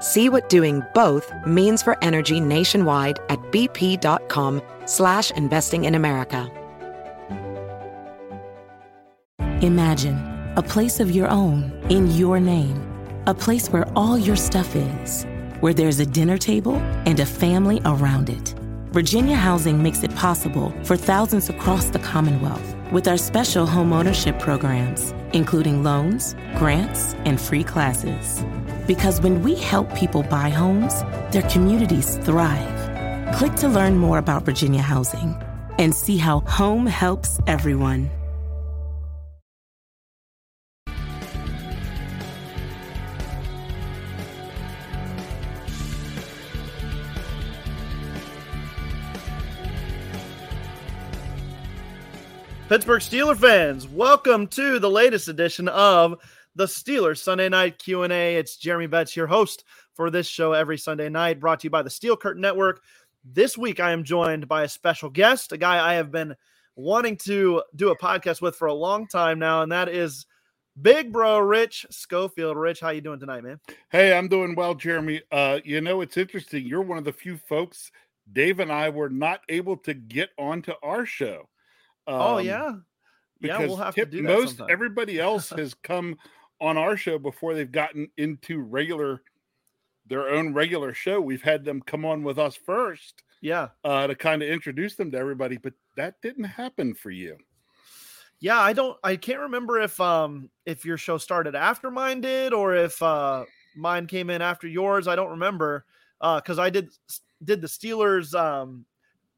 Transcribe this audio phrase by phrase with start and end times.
[0.00, 6.50] See what doing both means for energy nationwide at bp.com slash investing in America.
[9.62, 12.84] Imagine a place of your own in your name.
[13.26, 15.26] A place where all your stuff is.
[15.60, 16.76] Where there's a dinner table
[17.06, 18.54] and a family around it.
[18.92, 25.14] Virginia Housing makes it possible for thousands across the Commonwealth with our special homeownership programs,
[25.32, 28.44] including loans, grants, and free classes.
[28.86, 33.34] Because when we help people buy homes, their communities thrive.
[33.34, 35.36] Click to learn more about Virginia Housing
[35.78, 38.10] and see how home helps everyone.
[52.68, 56.20] Pittsburgh Steeler fans, welcome to the latest edition of
[56.54, 58.36] the Steelers Sunday Night Q&A.
[58.36, 59.64] It's Jeremy Betz, your host
[59.94, 62.82] for this show every Sunday night, brought to you by the Steel Curtain Network.
[63.24, 66.36] This week, I am joined by a special guest, a guy I have been
[66.76, 70.26] wanting to do a podcast with for a long time now, and that is
[70.82, 72.58] Big Bro Rich Schofield.
[72.58, 73.60] Rich, how you doing tonight, man?
[73.88, 75.22] Hey, I'm doing well, Jeremy.
[75.32, 76.66] Uh, you know, it's interesting.
[76.66, 77.90] You're one of the few folks
[78.30, 81.48] Dave and I were not able to get onto our show.
[82.08, 82.74] Oh yeah,
[83.40, 83.58] yeah.
[83.58, 84.28] We'll have tip, to do that.
[84.28, 84.68] most sometime.
[84.70, 86.16] everybody else has come
[86.60, 89.22] on our show before they've gotten into regular
[90.06, 91.20] their own regular show.
[91.20, 95.10] We've had them come on with us first yeah, uh, to kind of introduce them
[95.12, 97.36] to everybody, but that didn't happen for you.
[98.40, 98.58] yeah.
[98.58, 98.96] I don't.
[99.04, 103.44] I can't remember if um if your show started after mine did or if uh
[103.76, 105.06] mine came in after yours.
[105.06, 105.84] I don't remember
[106.20, 106.90] uh because I did
[107.44, 108.86] did the Steelers um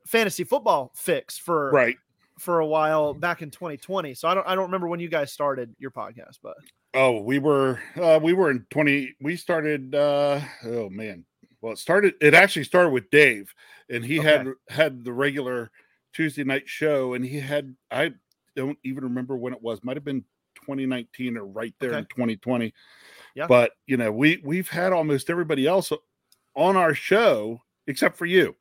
[0.06, 1.96] fantasy football fix for Right.
[2.40, 4.14] For a while back in 2020.
[4.14, 6.56] So I don't I don't remember when you guys started your podcast, but
[6.94, 11.24] Oh, we were uh we were in 20 we started uh oh man.
[11.60, 13.52] Well, it started it actually started with Dave
[13.88, 15.70] and he had had the regular
[16.12, 18.12] Tuesday night show and he had I
[18.56, 19.84] don't even remember when it was.
[19.84, 20.24] Might have been
[20.56, 22.72] 2019 or right there in 2020.
[23.34, 23.46] Yeah.
[23.46, 25.92] But, you know, we we've had almost everybody else
[26.54, 28.54] on our show except for you.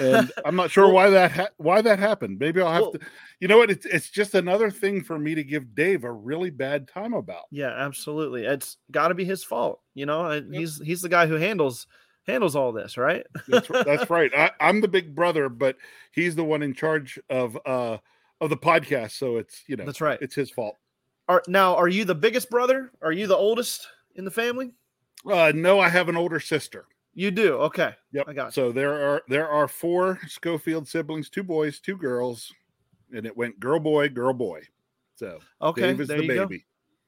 [0.00, 2.38] And I'm not sure Well- why that ha- why that happened.
[2.38, 3.00] Maybe I'll have Well- to
[3.40, 3.70] you know what?
[3.70, 7.44] It's it's just another thing for me to give Dave a really bad time about.
[7.50, 8.44] yeah, absolutely.
[8.46, 10.26] It's got to be his fault, you know.
[10.26, 11.86] and He's he's the guy who handles
[12.26, 13.26] handles all this, right?
[13.48, 14.30] That's, that's right.
[14.36, 15.76] I, I'm the big brother, but
[16.12, 17.98] he's the one in charge of uh
[18.40, 19.12] of the podcast.
[19.12, 20.18] So it's you know That's right.
[20.22, 20.76] it's his fault.
[21.28, 22.92] Are now are you the biggest brother?
[23.02, 24.72] Are you the oldest in the family?
[25.30, 26.86] Uh no, I have an older sister.
[27.14, 27.54] You do.
[27.54, 27.94] Okay.
[28.12, 28.28] Yep.
[28.28, 28.50] I got you.
[28.52, 32.52] So there are there are four Schofield siblings, two boys, two girls,
[33.14, 34.62] and it went girl boy, girl boy.
[35.16, 35.82] So Okay.
[35.82, 36.46] Dave is there the you go.
[36.46, 36.64] baby.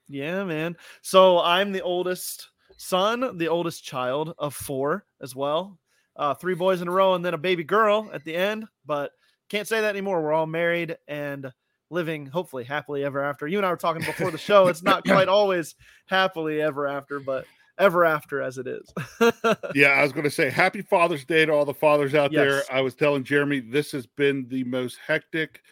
[0.08, 0.76] Yeah, man.
[1.02, 5.78] So I'm the oldest son, the oldest child of four as well.
[6.14, 8.64] Uh, three boys in a row, and then a baby girl at the end.
[8.86, 9.10] But
[9.48, 10.22] can't say that anymore.
[10.22, 11.52] We're all married and
[11.90, 13.46] living hopefully happily ever after.
[13.46, 14.68] You and I were talking before the show.
[14.68, 15.74] It's not quite always
[16.06, 17.44] happily ever after, but
[17.78, 18.92] ever after as it is.
[19.74, 22.40] yeah, I was going to say happy Father's Day to all the fathers out yes.
[22.40, 22.62] there.
[22.70, 25.62] I was telling Jeremy this has been the most hectic,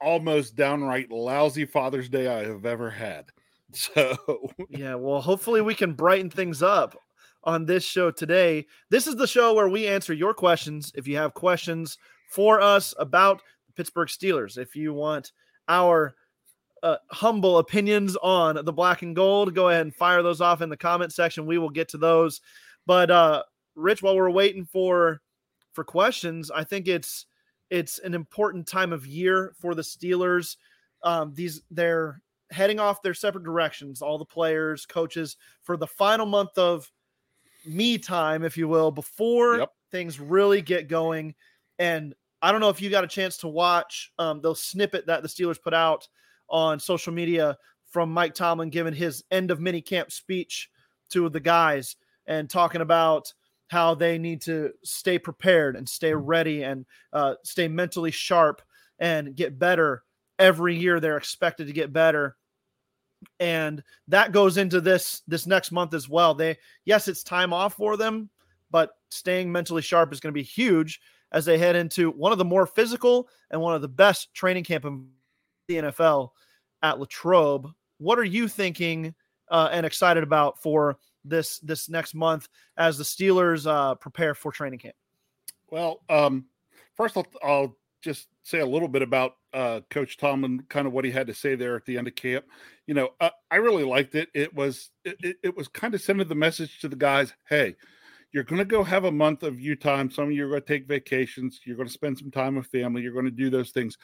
[0.00, 3.26] almost downright lousy Father's Day I have ever had.
[3.74, 4.18] So,
[4.68, 6.94] yeah, well, hopefully we can brighten things up
[7.42, 8.66] on this show today.
[8.90, 10.92] This is the show where we answer your questions.
[10.94, 11.96] If you have questions
[12.28, 15.32] for us about the Pittsburgh Steelers, if you want
[15.68, 16.14] our
[16.82, 20.68] uh, humble opinions on the black and gold, go ahead and fire those off in
[20.68, 21.46] the comment section.
[21.46, 22.40] We will get to those.
[22.86, 23.44] But uh,
[23.74, 25.20] Rich, while we're waiting for
[25.72, 27.26] for questions, I think it's
[27.70, 30.56] it's an important time of year for the Steelers.
[31.02, 32.20] Um, these they're
[32.50, 36.90] heading off their separate directions, all the players, coaches, for the final month of
[37.64, 39.70] me time, if you will, before yep.
[39.90, 41.34] things really get going.
[41.78, 45.22] And I don't know if you got a chance to watch um, the snippet that
[45.22, 46.08] the Steelers put out
[46.52, 47.56] on social media
[47.90, 50.70] from Mike Tomlin giving his end of mini camp speech
[51.10, 51.96] to the guys
[52.26, 53.32] and talking about
[53.68, 58.62] how they need to stay prepared and stay ready and uh, stay mentally sharp
[58.98, 60.02] and get better
[60.38, 61.00] every year.
[61.00, 62.36] They're expected to get better,
[63.40, 66.34] and that goes into this this next month as well.
[66.34, 68.28] They yes, it's time off for them,
[68.70, 71.00] but staying mentally sharp is going to be huge
[71.32, 74.64] as they head into one of the more physical and one of the best training
[74.64, 74.84] camp
[75.72, 76.30] the NFL
[76.82, 77.68] at Latrobe.
[77.98, 79.14] What are you thinking
[79.50, 84.52] uh, and excited about for this this next month as the Steelers uh, prepare for
[84.52, 84.96] training camp?
[85.70, 86.46] Well, um,
[86.96, 91.04] first I'll, I'll just say a little bit about uh, Coach Tomlin, kind of what
[91.04, 92.44] he had to say there at the end of camp.
[92.86, 94.28] You know, uh, I really liked it.
[94.34, 97.76] It was it, it, was kind of sending the message to the guys, hey,
[98.32, 100.10] you're going to go have a month of you time.
[100.10, 101.60] Some of you are going to take vacations.
[101.64, 103.02] You're going to spend some time with family.
[103.02, 103.96] You're going to do those things.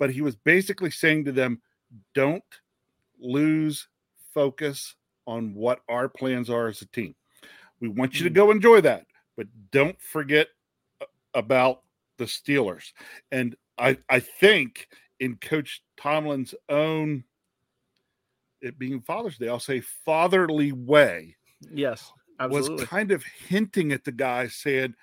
[0.00, 1.60] But he was basically saying to them,
[2.14, 2.42] don't
[3.20, 3.86] lose
[4.32, 7.14] focus on what our plans are as a team.
[7.80, 8.34] We want you to mm.
[8.34, 9.04] go enjoy that,
[9.36, 10.48] but don't forget
[11.34, 11.82] about
[12.16, 12.92] the Steelers.
[13.30, 14.88] And I, I think
[15.20, 17.24] in Coach Tomlin's own,
[18.62, 21.36] it being Father's Day, I'll say fatherly way.
[21.70, 22.76] Yes, absolutely.
[22.76, 24.94] Was kind of hinting at the guy saying,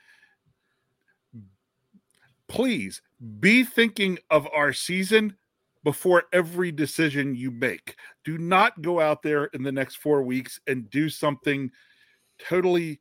[2.48, 3.02] please
[3.40, 5.36] be thinking of our season
[5.84, 7.96] before every decision you make.
[8.26, 11.72] Do not go out there in the next four weeks and do something
[12.40, 13.00] totally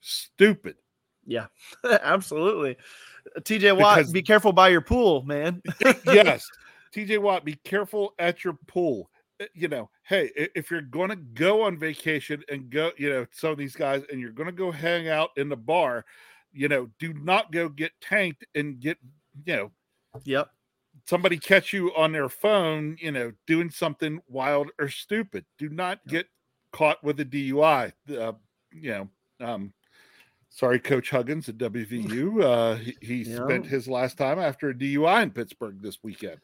[0.00, 0.76] stupid.
[1.24, 1.46] Yeah,
[2.02, 2.76] absolutely.
[3.38, 5.62] TJ Watt, because, be careful by your pool, man.
[6.04, 6.46] yes.
[6.94, 9.10] TJ Watt, be careful at your pool.
[9.40, 13.26] Eh, you know, hey, if you're going to go on vacation and go, you know,
[13.30, 16.04] some of these guys, and you're going to go hang out in the bar,
[16.52, 18.98] you know, do not go get tanked and get,
[19.44, 19.70] you know,
[20.24, 20.50] yep,
[21.06, 25.44] somebody catch you on their phone, you know, doing something wild or stupid.
[25.58, 26.26] Do not get
[26.72, 27.92] caught with a DUI.
[28.08, 28.32] Uh,
[28.72, 29.08] you know,
[29.40, 29.72] um,
[30.50, 32.42] sorry, Coach Huggins at WVU.
[32.42, 36.38] Uh, he, he spent his last time after a DUI in Pittsburgh this weekend.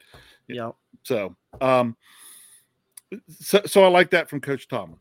[0.47, 0.73] Yeah.
[1.03, 1.97] So, um,
[3.41, 4.99] so, so I like that from Coach Tomlin.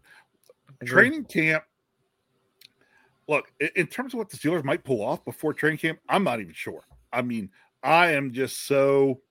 [0.86, 1.64] Training camp.
[3.28, 6.40] Look, in terms of what the Steelers might pull off before training camp, I'm not
[6.40, 6.84] even sure.
[7.12, 7.50] I mean,
[7.84, 9.22] I am just so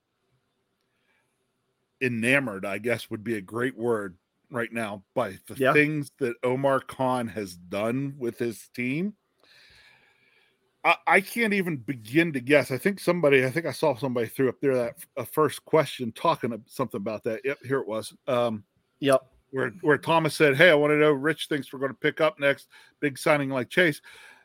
[2.01, 4.17] enamored, I guess would be a great word
[4.51, 5.73] right now by the yeah.
[5.73, 9.13] things that Omar Khan has done with his team.
[10.83, 12.71] I, I, can't even begin to guess.
[12.71, 16.11] I think somebody, I think I saw somebody threw up there that a first question
[16.13, 17.41] talking something about that.
[17.43, 18.13] Yep, here it was.
[18.27, 18.63] Um,
[18.99, 19.21] yep.
[19.51, 22.21] Where, where Thomas said, Hey, I want to know Rich thinks we're going to pick
[22.21, 22.67] up next
[22.99, 24.01] big signing like Chase.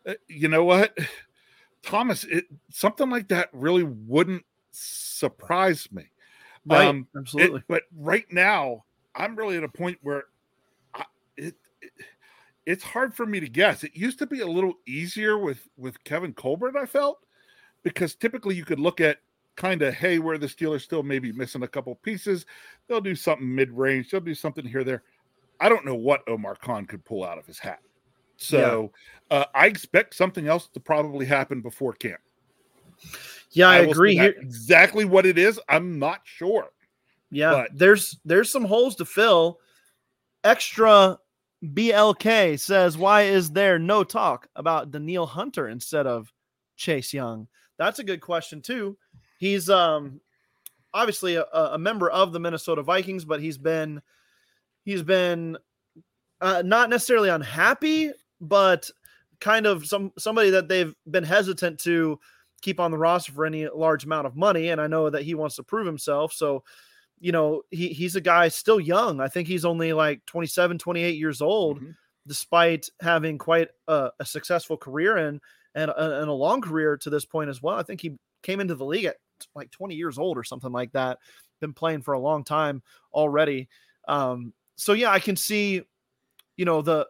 [0.06, 0.96] Uh, you know what?
[1.82, 6.04] Thomas, it, something like that really wouldn't surprise me.
[6.64, 7.58] Right, um, absolutely.
[7.58, 10.24] It, but right now, I'm really at a point where
[10.94, 11.04] I,
[11.36, 11.92] it, it,
[12.66, 13.82] it's hard for me to guess.
[13.82, 16.76] It used to be a little easier with with Kevin Colbert.
[16.76, 17.18] I felt
[17.82, 19.18] because typically you could look at
[19.56, 22.46] kind of hey where the Steelers still maybe missing a couple pieces.
[22.88, 24.10] They'll do something mid range.
[24.10, 25.02] They'll do something here there.
[25.60, 27.80] I don't know what Omar Khan could pull out of his hat.
[28.36, 28.92] So
[29.30, 29.38] yeah.
[29.38, 32.20] uh, I expect something else to probably happen before camp.
[33.52, 34.34] Yeah, I, I agree here.
[34.38, 36.70] Exactly what it is, I'm not sure.
[37.30, 37.68] Yeah, but.
[37.74, 39.60] there's there's some holes to fill.
[40.44, 41.18] Extra
[41.64, 46.32] BLK says, "Why is there no talk about Danielle Hunter instead of
[46.76, 48.96] Chase Young?" That's a good question too.
[49.42, 50.20] He's um
[50.94, 54.00] obviously a, a member of the Minnesota Vikings, but he's been
[54.84, 55.58] he's been
[56.40, 58.88] uh, not necessarily unhappy, but
[59.40, 62.20] kind of some somebody that they've been hesitant to
[62.60, 64.68] keep on the roster for any large amount of money.
[64.68, 66.32] And I know that he wants to prove himself.
[66.32, 66.62] So,
[67.18, 69.20] you know, he, he's a guy still young.
[69.20, 71.90] I think he's only like 27, 28 years old, mm-hmm.
[72.28, 75.40] despite having quite a, a successful career and,
[75.74, 77.74] and a, and a long career to this point as well.
[77.74, 79.16] I think he came into the league at
[79.54, 81.18] like 20 years old or something like that.
[81.60, 82.82] Been playing for a long time
[83.12, 83.68] already.
[84.08, 85.82] Um, so yeah, I can see,
[86.56, 87.06] you know, the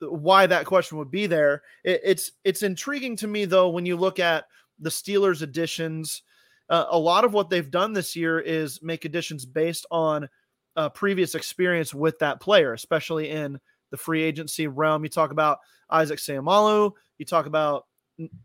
[0.00, 1.62] why that question would be there.
[1.84, 4.44] It, it's it's intriguing to me though when you look at
[4.78, 6.22] the Steelers additions.
[6.70, 10.28] Uh, a lot of what they've done this year is make additions based on
[10.76, 13.58] uh, previous experience with that player, especially in
[13.90, 15.02] the free agency realm.
[15.02, 15.58] You talk about
[15.90, 17.86] Isaac Seumalo, you talk about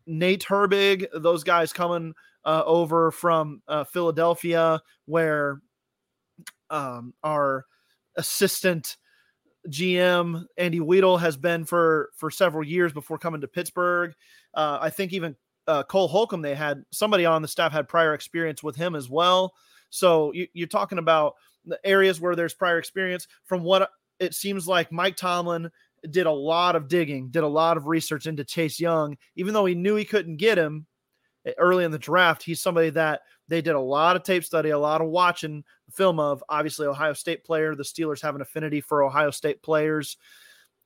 [0.06, 2.14] Nate Herbig, those guys coming
[2.46, 5.62] uh, over from uh, Philadelphia, where
[6.70, 7.66] um, our
[8.18, 8.98] assistant
[9.70, 14.14] GM Andy Weidl has been for for several years before coming to Pittsburgh.
[14.54, 15.36] Uh, I think even
[15.68, 19.10] uh, Cole Holcomb, they had somebody on the staff had prior experience with him as
[19.10, 19.54] well.
[19.90, 21.36] So you, you're talking about
[21.66, 23.28] the areas where there's prior experience.
[23.46, 25.70] From what it seems like, Mike Tomlin
[26.10, 29.66] did a lot of digging, did a lot of research into Chase Young, even though
[29.66, 30.86] he knew he couldn't get him
[31.58, 32.44] early in the draft.
[32.44, 36.20] He's somebody that they did a lot of tape study, a lot of watching film
[36.20, 36.44] of.
[36.50, 37.76] Obviously, Ohio State player.
[37.76, 40.18] The Steelers have an affinity for Ohio State players.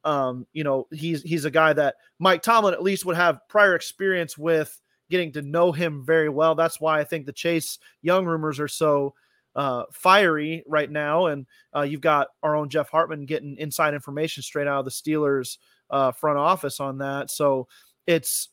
[0.03, 3.75] Um, you know, he's he's a guy that Mike Tomlin at least would have prior
[3.75, 6.55] experience with getting to know him very well.
[6.55, 9.13] That's why I think the Chase Young rumors are so
[9.55, 11.27] uh, fiery right now.
[11.27, 11.45] And
[11.75, 15.57] uh, you've got our own Jeff Hartman getting inside information straight out of the Steelers
[15.89, 17.31] uh, front office on that.
[17.31, 17.67] So
[18.05, 18.49] it's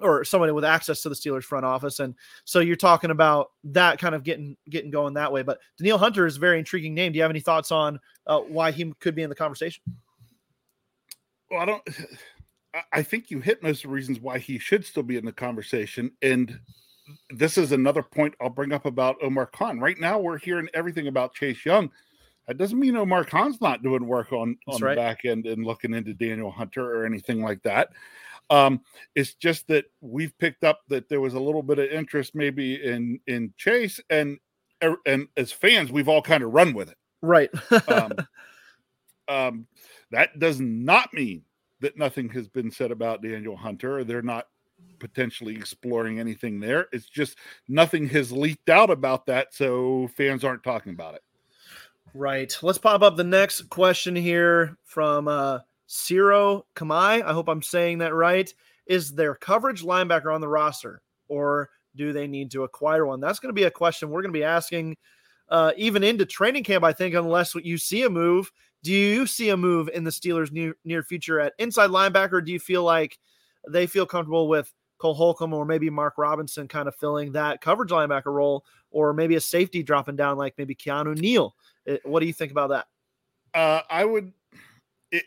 [0.00, 2.00] or somebody with access to the Steelers front office.
[2.00, 5.42] And so you're talking about that kind of getting getting going that way.
[5.42, 7.12] But Danielle Hunter is a very intriguing name.
[7.12, 9.82] Do you have any thoughts on uh, why he could be in the conversation?
[11.50, 11.82] Well, I don't.
[12.92, 15.30] I think you hit most of the reasons why he should still be in the
[15.30, 16.10] conversation.
[16.22, 16.58] And
[17.30, 19.78] this is another point I'll bring up about Omar Khan.
[19.78, 21.88] Right now, we're hearing everything about Chase Young.
[22.48, 24.96] That doesn't mean Omar Khan's not doing work on, on right.
[24.96, 27.90] the back end and looking into Daniel Hunter or anything like that.
[28.50, 28.80] Um,
[29.14, 32.82] it's just that we've picked up that there was a little bit of interest maybe
[32.82, 34.38] in in Chase, and
[34.82, 36.98] er, and as fans, we've all kind of run with it.
[37.22, 37.50] Right.
[37.88, 38.12] um,
[39.28, 39.66] um,
[40.10, 41.42] that does not mean
[41.80, 44.46] that nothing has been said about Daniel Hunter, or they're not
[44.98, 46.88] potentially exploring anything there.
[46.92, 51.22] It's just nothing has leaked out about that, so fans aren't talking about it.
[52.14, 52.56] Right.
[52.62, 57.22] Let's pop up the next question here from uh Ciro Kamai.
[57.22, 58.52] I hope I'm saying that right.
[58.86, 63.20] Is their coverage linebacker on the roster, or do they need to acquire one?
[63.20, 64.96] That's going to be a question we're going to be asking
[65.48, 68.50] uh, even into training camp, I think, unless you see a move.
[68.82, 72.44] Do you see a move in the Steelers' near, near future at inside linebacker?
[72.44, 73.18] do you feel like
[73.68, 77.90] they feel comfortable with Cole Holcomb or maybe Mark Robinson kind of filling that coverage
[77.90, 81.54] linebacker role, or maybe a safety dropping down like maybe Keanu Neal.
[81.86, 82.86] Eh, what do you think about that?
[83.54, 84.32] Uh, I would,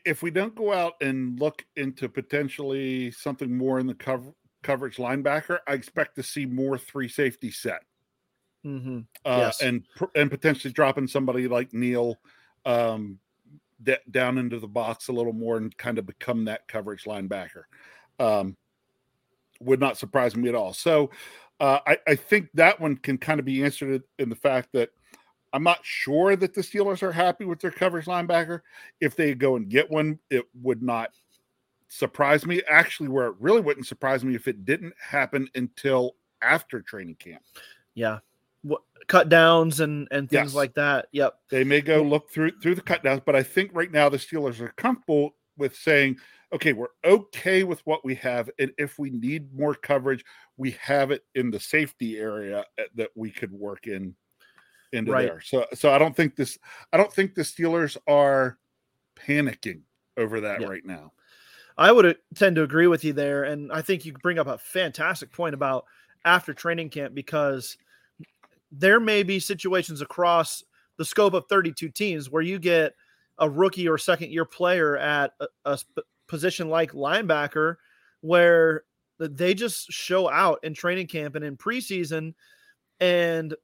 [0.06, 4.32] if we don't go out and look into potentially something more in the cover,
[4.64, 7.82] coverage linebacker, I expect to see more three safety set.
[8.66, 9.00] Mm-hmm.
[9.24, 9.62] Uh, yes.
[9.62, 12.18] and and potentially dropping somebody like Neal
[12.66, 13.20] um,
[13.82, 17.64] d- down into the box a little more and kind of become that coverage linebacker.
[18.20, 18.58] Um,
[19.62, 20.74] would not surprise me at all.
[20.74, 21.12] So
[21.60, 24.90] uh, I, I think that one can kind of be answered in the fact that
[25.54, 28.62] I'm not sure that the Steelers are happy with their coverage linebacker.
[29.00, 31.12] If they go and get one, it would not
[31.88, 32.62] surprise me.
[32.70, 37.42] Actually, where it really wouldn't surprise me if it didn't happen until after training camp.
[37.94, 38.20] Yeah.
[38.64, 40.54] What, cut downs and and things yes.
[40.54, 41.08] like that.
[41.12, 41.40] Yep.
[41.50, 44.18] They may go look through through the cut downs, but I think right now the
[44.18, 46.18] Steelers are comfortable with saying
[46.54, 48.50] okay, we're okay with what we have.
[48.60, 50.24] And if we need more coverage,
[50.56, 54.16] we have it in the safety area uh, that we could work in
[54.98, 55.28] into right.
[55.28, 55.42] there.
[55.42, 56.58] So so I don't think this
[56.92, 58.58] I don't think the Steelers are
[59.16, 59.82] panicking
[60.18, 60.68] over that yeah.
[60.68, 61.14] right now.
[61.78, 63.44] I would uh, tend to agree with you there.
[63.44, 65.86] And I think you bring up a fantastic point about
[66.26, 67.78] after training camp because
[68.72, 70.64] there may be situations across
[70.98, 72.94] the scope of 32 teams where you get
[73.38, 75.78] a rookie or second year player at a, a,
[76.28, 77.76] position like linebacker
[78.20, 78.84] where
[79.20, 82.34] they just show out in training camp and in preseason.
[83.00, 83.56] And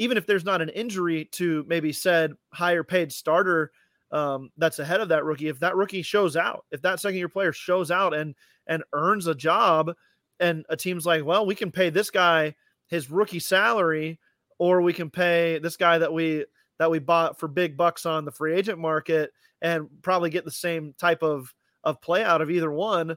[0.00, 3.70] even if there's not an injury to maybe said higher paid starter
[4.12, 7.28] um, that's ahead of that rookie, if that rookie shows out, if that second year
[7.28, 8.34] player shows out and
[8.66, 9.92] and earns a job,
[10.40, 12.54] and a team's like, well, we can pay this guy
[12.86, 14.18] his rookie salary,
[14.58, 16.46] or we can pay this guy that we
[16.78, 19.30] that we bought for big bucks on the free agent market
[19.60, 21.52] and probably get the same type of
[21.84, 23.14] of play out of either one.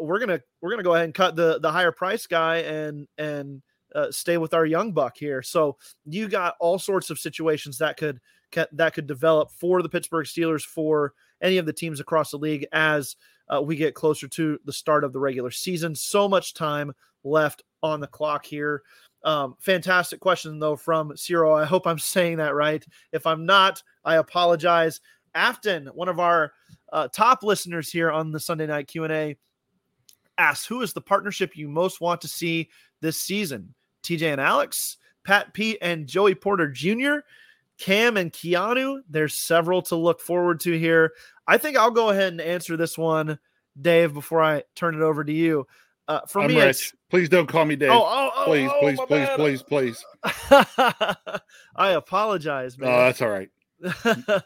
[0.00, 3.62] we're gonna we're gonna go ahead and cut the the higher price guy and and
[3.94, 5.42] uh, stay with our young buck here.
[5.42, 8.20] So you got all sorts of situations that could
[8.72, 12.66] that could develop for the Pittsburgh Steelers for any of the teams across the league
[12.72, 13.16] as
[13.52, 15.94] uh, we get closer to the start of the regular season.
[15.94, 16.92] So much time
[17.24, 18.82] left on the clock here.
[19.24, 21.54] Um, fantastic question though from Ciro.
[21.54, 22.84] I hope I'm saying that right.
[23.12, 25.00] If I'm not, I apologize.
[25.34, 26.52] Afton, one of our
[26.92, 29.36] uh, top listeners here on the Sunday night Q and A,
[30.36, 32.68] asks, "Who is the partnership you most want to see
[33.00, 33.74] this season?
[34.02, 37.16] TJ and Alex, Pat Pete and Joey Porter Jr.,
[37.78, 39.02] Cam and Keanu.
[39.08, 41.12] There's several to look forward to here.
[41.46, 43.38] I think I'll go ahead and answer this one,
[43.80, 45.66] Dave, before I turn it over to you.
[46.08, 46.94] Uh, for I'm me, rich.
[47.10, 47.90] Please don't call me Dave.
[47.90, 50.70] Oh, oh, oh, please, oh, please, please, please, please, please.
[51.76, 52.90] I apologize, man.
[52.90, 53.48] Oh, that's all right.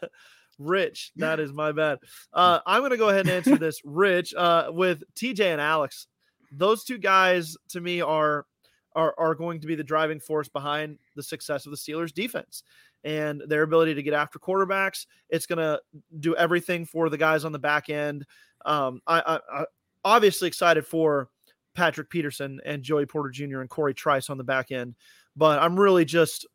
[0.59, 1.99] Rich, that is my bad.
[2.33, 6.07] Uh, I'm going to go ahead and answer this, Rich, uh, with TJ and Alex.
[6.51, 8.45] Those two guys to me are
[8.97, 12.63] are are going to be the driving force behind the success of the Steelers defense
[13.03, 15.05] and their ability to get after quarterbacks.
[15.29, 15.79] It's going to
[16.19, 18.25] do everything for the guys on the back end.
[18.65, 19.65] Um, I, I, I
[20.03, 21.29] obviously excited for
[21.75, 23.61] Patrick Peterson and Joey Porter Jr.
[23.61, 24.95] and Corey Trice on the back end,
[25.35, 26.47] but I'm really just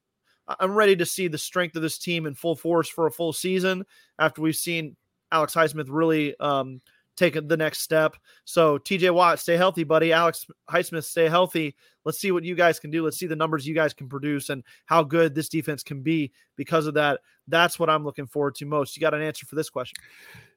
[0.59, 3.33] I'm ready to see the strength of this team in full force for a full
[3.33, 3.87] season
[4.19, 4.97] after we've seen
[5.31, 6.81] Alex Highsmith really um,
[7.17, 8.17] take the next step.
[8.45, 10.13] So TJ Watt, stay healthy, buddy.
[10.13, 11.75] Alex Highsmith, stay healthy.
[12.05, 13.05] Let's see what you guys can do.
[13.05, 16.33] Let's see the numbers you guys can produce and how good this defense can be
[16.57, 17.21] because of that.
[17.47, 18.97] That's what I'm looking forward to most.
[18.97, 19.97] You got an answer for this question?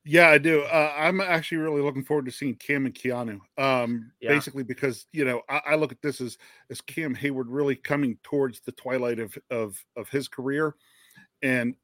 [0.04, 0.62] Yeah, I do.
[0.62, 3.40] Uh, I'm actually really looking forward to seeing Cam and Keanu.
[3.58, 4.30] Um, yeah.
[4.30, 6.38] Basically, because you know, I, I, look at this as
[6.70, 10.76] as Cam Hayward really coming towards the twilight of of of his career,
[11.42, 11.76] and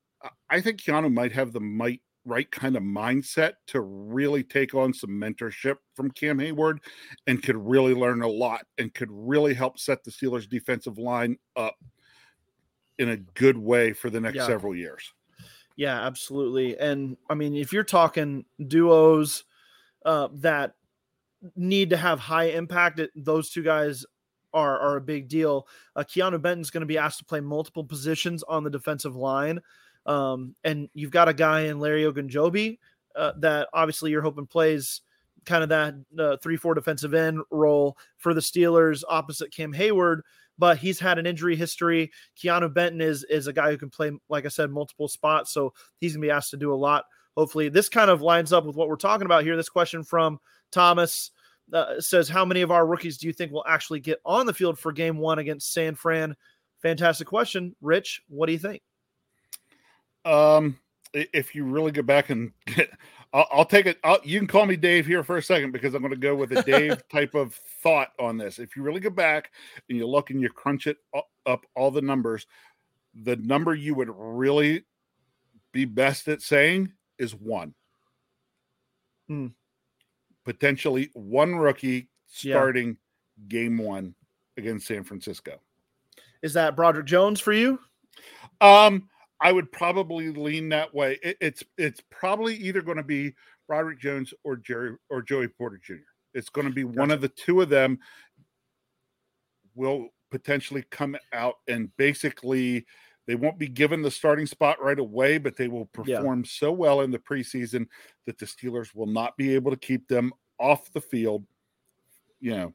[0.49, 4.93] I think Keanu might have the might right kind of mindset to really take on
[4.93, 6.81] some mentorship from Cam Hayward
[7.27, 11.37] and could really learn a lot and could really help set the Steelers defensive line
[11.55, 11.75] up
[12.99, 14.47] in a good way for the next yeah.
[14.47, 15.13] several years.
[15.75, 16.77] Yeah, absolutely.
[16.77, 19.45] And I mean, if you're talking duos
[20.05, 20.75] uh, that
[21.55, 24.05] need to have high impact, it, those two guys
[24.53, 25.67] are, are a big deal.
[25.95, 29.60] Uh, Keanu Benton's going to be asked to play multiple positions on the defensive line.
[30.05, 32.79] Um, and you've got a guy in Larry Ogunjobi
[33.15, 35.01] uh, that obviously you're hoping plays
[35.45, 40.23] kind of that uh, three four defensive end role for the Steelers opposite Cam Hayward.
[40.57, 42.11] But he's had an injury history.
[42.37, 45.51] Keanu Benton is is a guy who can play, like I said, multiple spots.
[45.51, 47.05] So he's gonna be asked to do a lot.
[47.35, 49.55] Hopefully, this kind of lines up with what we're talking about here.
[49.55, 50.39] This question from
[50.71, 51.31] Thomas
[51.73, 54.53] uh, says, "How many of our rookies do you think will actually get on the
[54.53, 56.35] field for Game One against San Fran?"
[56.81, 58.21] Fantastic question, Rich.
[58.27, 58.81] What do you think?
[60.25, 60.77] Um,
[61.13, 62.91] if you really go back and get,
[63.34, 63.97] I'll, I'll take it.
[64.03, 66.36] I'll, you can call me Dave here for a second because I'm going to go
[66.36, 68.60] with a Dave type of thought on this.
[68.60, 69.51] If you really go back
[69.89, 70.97] and you look and you crunch it
[71.45, 72.47] up all the numbers,
[73.13, 74.86] the number you would really
[75.71, 77.73] be best at saying is one.
[79.27, 79.47] Hmm.
[80.43, 83.47] Potentially one rookie starting yeah.
[83.47, 84.15] game one
[84.57, 85.60] against San Francisco.
[86.41, 87.79] Is that Broderick Jones for you?
[88.60, 89.10] Um,
[89.41, 91.17] I would probably lean that way.
[91.23, 93.34] It, it's it's probably either going to be
[93.67, 95.95] Broderick Jones or Jerry or Joey Porter Jr.
[96.34, 96.99] It's going to be gotcha.
[96.99, 97.99] one of the two of them
[99.75, 102.86] will potentially come out and basically
[103.27, 106.49] they won't be given the starting spot right away, but they will perform yeah.
[106.49, 107.88] so well in the preseason
[108.25, 111.45] that the Steelers will not be able to keep them off the field.
[112.39, 112.73] You know,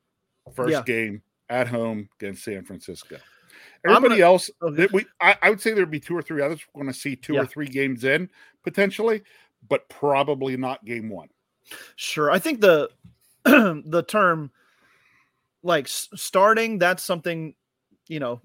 [0.55, 0.83] first yeah.
[0.83, 3.18] game at home against San Francisco.
[3.87, 4.88] Everybody gonna, else, okay.
[4.92, 6.61] we I, I, would say there'd be two or three others.
[6.72, 7.40] We're going to see two yeah.
[7.40, 8.29] or three games in
[8.62, 9.22] potentially,
[9.68, 11.29] but probably not game one.
[11.96, 12.90] Sure, I think the
[13.44, 14.51] the term
[15.62, 17.55] like starting that's something
[18.09, 18.40] you know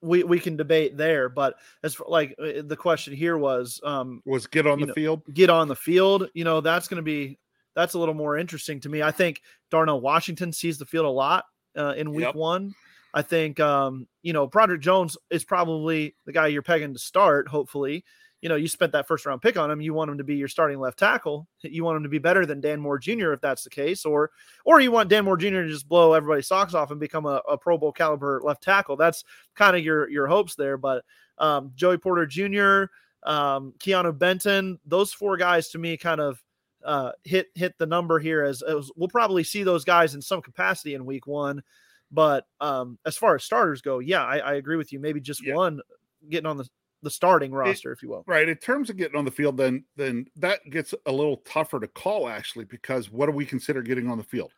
[0.00, 4.22] we we can debate there but as for like uh, the question here was um
[4.24, 7.02] was get on the know, field get on the field you know that's going to
[7.02, 7.36] be
[7.74, 11.10] that's a little more interesting to me i think darnell washington sees the field a
[11.10, 11.44] lot
[11.76, 12.34] uh, in week yep.
[12.34, 12.72] one
[13.14, 17.48] I think um, you know Broderick Jones is probably the guy you're pegging to start.
[17.48, 18.04] Hopefully,
[18.42, 19.80] you know you spent that first round pick on him.
[19.80, 21.46] You want him to be your starting left tackle.
[21.62, 23.32] You want him to be better than Dan Moore Jr.
[23.32, 24.30] if that's the case, or
[24.64, 25.62] or you want Dan Moore Jr.
[25.62, 28.96] to just blow everybody's socks off and become a, a Pro Bowl caliber left tackle.
[28.96, 30.76] That's kind of your your hopes there.
[30.76, 31.04] But
[31.38, 32.92] um, Joey Porter Jr.,
[33.22, 36.42] um, Keanu Benton, those four guys to me kind of
[36.84, 40.42] uh, hit hit the number here as, as we'll probably see those guys in some
[40.42, 41.62] capacity in week one.
[42.10, 44.98] But um, as far as starters go, yeah, I, I agree with you.
[44.98, 45.54] Maybe just yeah.
[45.54, 45.80] one
[46.28, 46.68] getting on the
[47.02, 48.24] the starting roster, it, if you will.
[48.26, 48.48] Right.
[48.48, 51.86] In terms of getting on the field, then then that gets a little tougher to
[51.86, 54.52] call actually, because what do we consider getting on the field?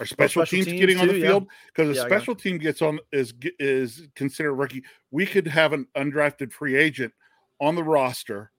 [0.00, 1.46] Are special, special teams, teams, getting too, on the field?
[1.74, 2.02] Because yeah.
[2.02, 4.84] a special team gets on is is considered rookie.
[5.10, 7.12] We could have an undrafted free agent
[7.60, 8.52] on the roster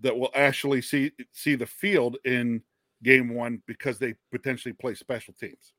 [0.00, 2.62] that will actually see see the field in
[3.02, 5.72] game one because they potentially play special teams.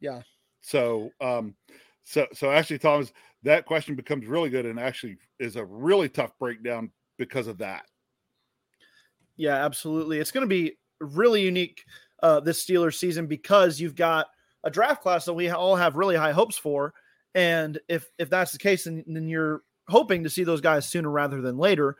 [0.00, 0.22] Yeah.
[0.66, 1.54] So um
[2.02, 3.12] so so actually Thomas,
[3.44, 7.84] that question becomes really good and actually is a really tough breakdown because of that.
[9.36, 10.18] Yeah, absolutely.
[10.18, 11.84] It's going to be really unique
[12.22, 14.26] uh, this Steelers season because you've got
[14.64, 16.94] a draft class that we all have really high hopes for,
[17.34, 21.10] and if if that's the case, then, then you're hoping to see those guys sooner
[21.10, 21.96] rather than later.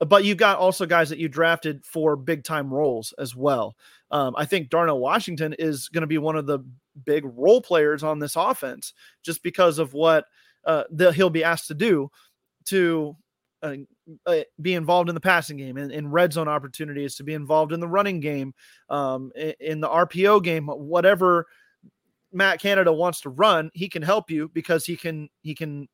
[0.00, 3.76] But you've got also guys that you drafted for big time roles as well.
[4.12, 6.60] Um, I think Darnell Washington is going to be one of the
[7.04, 10.24] big role players on this offense just because of what
[10.64, 12.10] uh, that he'll be asked to do
[12.66, 13.16] to
[13.62, 13.74] uh,
[14.26, 17.34] uh, be involved in the passing game and in, in, red zone opportunities, to be
[17.34, 18.54] involved in the running game,
[18.88, 21.46] um, in, in, the RPO game, whatever
[22.32, 25.88] Matt Canada wants to run, he can help you because he can he can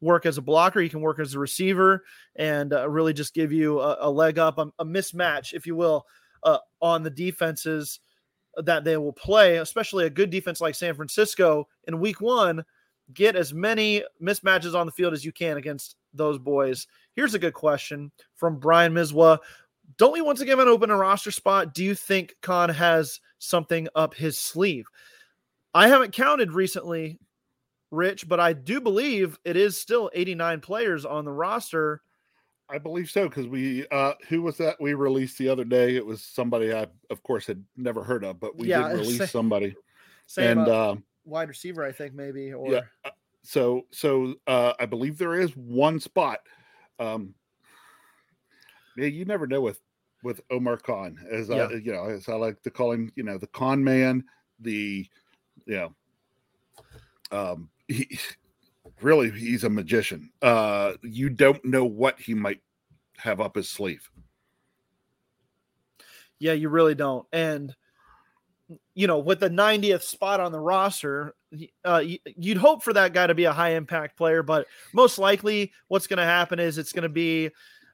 [0.00, 2.02] work as a blocker, he can work as a receiver,
[2.36, 5.76] and uh, really just give you a, a leg up, a, a, mismatch, if you
[5.76, 6.06] will,
[6.42, 8.00] uh, on the defenses
[8.56, 12.64] that they will play, especially a good defense like San Francisco in Week One.
[13.14, 16.86] Get as many mismatches on the field as you can against those boys.
[17.14, 19.38] Here's a good question from Brian Miswa.
[19.98, 21.74] Don't we once again open a roster spot?
[21.74, 24.86] Do you think Khan has something up his sleeve?
[25.74, 27.18] I haven't counted recently,
[27.90, 32.02] Rich, but I do believe it is still 89 players on the roster.
[32.72, 35.94] I believe so because we uh who was that we released the other day?
[35.94, 39.30] It was somebody I of course had never heard of, but we yeah, did release
[39.30, 39.76] somebody.
[40.26, 42.80] Same, and uh, wide receiver, I think maybe or yeah.
[43.04, 43.10] Uh,
[43.42, 46.38] so so uh I believe there is one spot.
[46.98, 47.34] Um
[48.96, 49.80] yeah, you never know with
[50.22, 51.64] with Omar Khan, as yeah.
[51.64, 54.24] I you know, as I like to call him, you know, the con man,
[54.60, 55.06] the
[55.66, 55.94] you know,
[57.30, 58.18] um he
[59.02, 60.30] really he's a magician.
[60.40, 62.60] Uh you don't know what he might
[63.18, 64.08] have up his sleeve.
[66.38, 67.26] Yeah, you really don't.
[67.32, 67.74] And
[68.94, 71.34] you know, with the 90th spot on the roster,
[71.84, 72.02] uh,
[72.36, 76.06] you'd hope for that guy to be a high impact player, but most likely what's
[76.06, 77.50] going to happen is it's going to be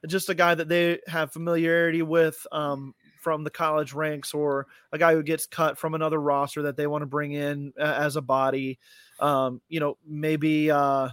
[0.06, 4.98] just a guy that they have familiarity with um, from the college ranks or a
[4.98, 8.16] guy who gets cut from another roster that they want to bring in uh, as
[8.16, 8.78] a body.
[9.20, 11.08] Um, you know, maybe, uh,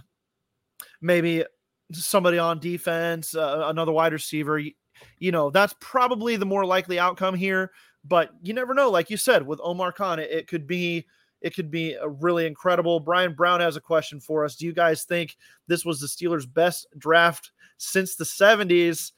[1.00, 1.44] maybe
[1.92, 4.58] somebody on defense, uh, another wide receiver.
[4.58, 4.72] You,
[5.18, 7.70] you know, that's probably the more likely outcome here
[8.08, 8.90] but you never know.
[8.90, 11.06] Like you said, with Omar Khan, it, it could be
[11.42, 13.00] it could be really incredible.
[13.00, 14.56] Brian Brown has a question for us.
[14.56, 19.12] Do you guys think this was the Steelers' best draft since the 70s?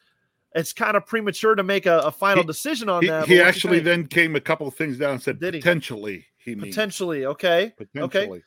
[0.54, 3.28] It's kind of premature to make a, a final he, decision on he, that.
[3.28, 6.26] He actually then came a couple of things down and said Did potentially.
[6.38, 7.72] He, he potentially okay.
[7.76, 8.38] Potentially.
[8.38, 8.42] Okay.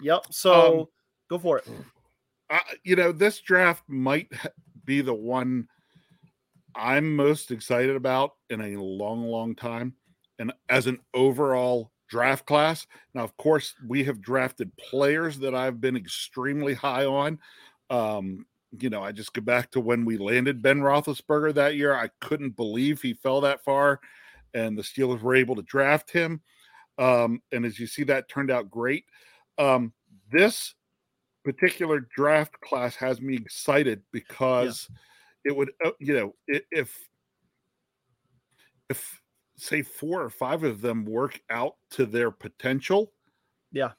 [0.00, 0.26] Yep.
[0.30, 0.86] So um,
[1.28, 1.68] go for it.
[2.84, 4.30] you know, this draft might
[4.84, 5.68] be the one
[6.74, 9.94] I'm most excited about in a long, long time.
[10.38, 15.80] And as an overall draft class, now, of course, we have drafted players that I've
[15.80, 17.38] been extremely high on.
[17.90, 18.46] Um,
[18.78, 21.94] you know, I just go back to when we landed Ben Roethlisberger that year.
[21.94, 24.00] I couldn't believe he fell that far,
[24.54, 26.40] and the Steelers were able to draft him.
[26.98, 29.04] Um, and as you see, that turned out great.
[29.58, 29.92] Um,
[30.30, 30.74] this
[31.44, 34.88] particular draft class has me excited because.
[34.90, 34.96] Yeah
[35.44, 36.98] it would uh, you know if
[38.88, 39.20] if
[39.56, 43.12] say four or five of them work out to their potential
[43.72, 43.92] yeah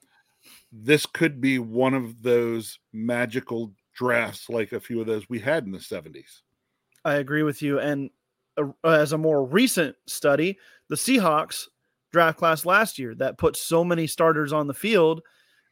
[0.71, 5.63] this could be one of those magical drafts like a few of those we had
[5.63, 6.41] in the 70s
[7.05, 8.09] i agree with you and
[8.57, 10.57] uh, as a more recent study
[10.89, 11.67] the seahawks
[12.11, 15.21] draft class last year that put so many starters on the field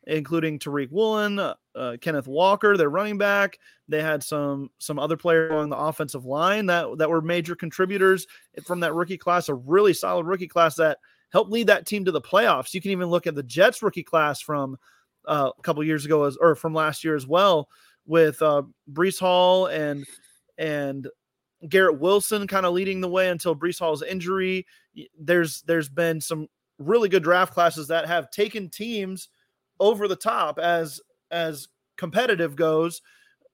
[0.07, 3.59] including Tariq Woolen, uh, uh, Kenneth Walker, their running back.
[3.87, 8.25] They had some some other players on the offensive line that that were major contributors
[8.65, 9.49] from that rookie class.
[9.49, 10.99] A really solid rookie class that
[11.31, 12.73] helped lead that team to the playoffs.
[12.73, 14.77] You can even look at the Jets rookie class from
[15.27, 17.69] uh, a couple years ago, as or from last year as well,
[18.09, 20.05] with uh, Breece Hall and
[20.57, 21.07] and
[21.69, 24.65] Garrett Wilson kind of leading the way until Breece Hall's injury.
[25.17, 26.47] There's there's been some
[26.79, 29.29] really good draft classes that have taken teams
[29.79, 31.67] over the top as as
[31.97, 33.01] competitive goes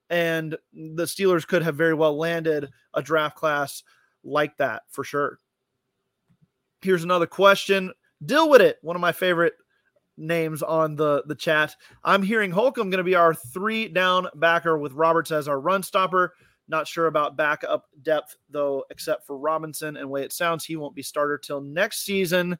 [0.10, 3.84] and the Steelers could have very well landed a draft class
[4.24, 5.40] like that for sure.
[6.82, 7.92] Here's another question.
[8.24, 8.78] Deal with it.
[8.82, 9.56] One of my favorite
[10.18, 11.76] names on the the chat.
[12.04, 15.84] I'm hearing Holcomb going to be our three down backer with Roberts as our run
[15.84, 16.34] stopper.
[16.68, 19.98] Not sure about backup depth though, except for Robinson.
[19.98, 22.58] And way it sounds, he won't be starter till next season.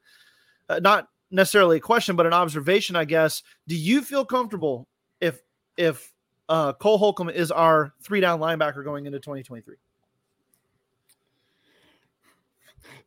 [0.70, 3.42] Uh, not necessarily a question, but an observation, I guess.
[3.68, 4.88] Do you feel comfortable
[5.22, 5.42] if
[5.78, 6.12] if
[6.50, 9.76] uh, Cole Holcomb is our three down linebacker going into 2023?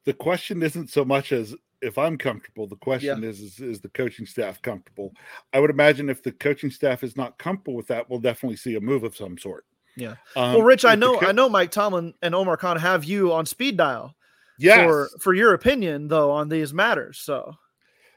[0.05, 2.67] The question isn't so much as if I'm comfortable.
[2.67, 3.29] The question yeah.
[3.29, 5.13] is, is, is the coaching staff comfortable?
[5.53, 8.75] I would imagine if the coaching staff is not comfortable with that, we'll definitely see
[8.77, 9.65] a move of some sort.
[9.97, 10.15] Yeah.
[10.37, 13.33] Um, well, Rich, I know co- I know Mike Tomlin and Omar Khan have you
[13.33, 14.15] on speed dial.
[14.59, 14.85] Yes.
[14.85, 17.19] For for your opinion though on these matters.
[17.19, 17.55] So,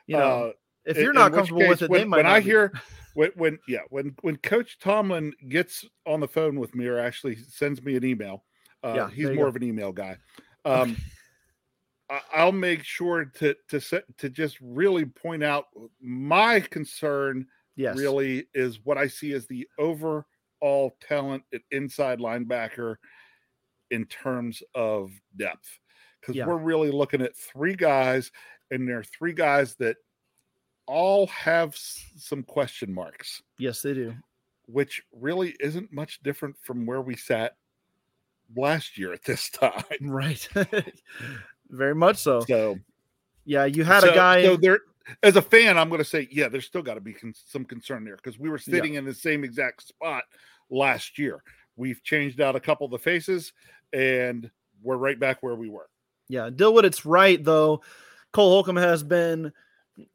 [0.07, 0.51] you know, uh,
[0.85, 2.17] if you're not comfortable case, with it, when, they might.
[2.17, 2.45] When I be.
[2.45, 2.71] hear
[3.13, 7.35] when, when yeah when when Coach Tomlin gets on the phone with me or actually
[7.35, 8.43] sends me an email,
[8.83, 9.47] uh, yeah, he's more go.
[9.47, 10.17] of an email guy.
[10.65, 10.97] Um.
[12.33, 17.47] I'll make sure to to set to just really point out uh, my concern.
[17.77, 17.97] Yes.
[17.97, 20.25] really is what I see as the overall
[20.99, 22.97] talent at inside linebacker
[23.91, 25.79] in terms of depth
[26.21, 26.45] because yeah.
[26.45, 28.31] we're really looking at three guys,
[28.69, 29.97] and there are three guys that
[30.85, 33.41] all have some question marks.
[33.57, 34.13] Yes, they do.
[34.67, 37.55] Which really isn't much different from where we sat
[38.55, 39.83] last year at this time.
[40.01, 40.47] Right.
[41.71, 42.41] Very much so.
[42.41, 42.77] So,
[43.45, 44.43] yeah, you had so, a guy.
[44.43, 44.81] So there,
[45.23, 47.65] as a fan, I'm going to say, yeah, there's still got to be con- some
[47.65, 48.99] concern there because we were sitting yeah.
[48.99, 50.23] in the same exact spot
[50.69, 51.41] last year.
[51.77, 53.53] We've changed out a couple of the faces,
[53.93, 54.51] and
[54.83, 55.89] we're right back where we were.
[56.27, 57.81] Yeah, Dilwood, it's right though.
[58.31, 59.51] Cole Holcomb has been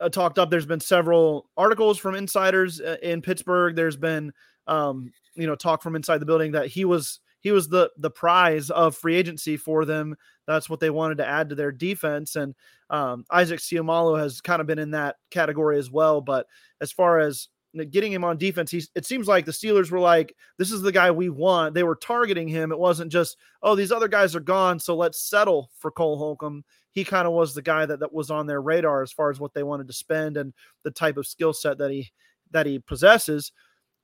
[0.01, 0.51] uh, talked up.
[0.51, 3.77] There's been several articles from insiders uh, in Pittsburgh.
[3.77, 4.33] There's been,
[4.67, 8.11] um, you know, talk from inside the building that he was he was the the
[8.11, 10.17] prize of free agency for them.
[10.49, 12.35] That's what they wanted to add to their defense.
[12.35, 12.57] And
[12.91, 16.21] um, Isaac Seumalo has kind of been in that category as well.
[16.21, 16.47] But
[16.81, 17.49] as far as
[17.91, 20.93] getting him on defense, he's, it seems like the Steelers were like, this is the
[20.93, 21.75] guy we want.
[21.75, 22.73] They were targeting him.
[22.73, 26.65] It wasn't just, oh, these other guys are gone, so let's settle for Cole Holcomb
[26.97, 29.39] he kind of was the guy that, that was on their radar as far as
[29.39, 32.11] what they wanted to spend and the type of skill set that he
[32.53, 33.53] that he possesses.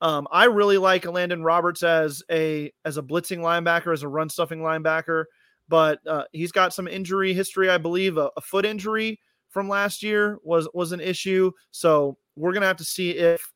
[0.03, 4.29] Um, I really like Landon Roberts as a as a blitzing linebacker, as a run
[4.29, 5.27] stuffing linebacker,
[5.69, 7.71] but uh, he's got some injury history.
[7.71, 11.53] I believe a, a, foot injury from last year was was an issue.
[11.71, 13.53] So we're gonna have to see if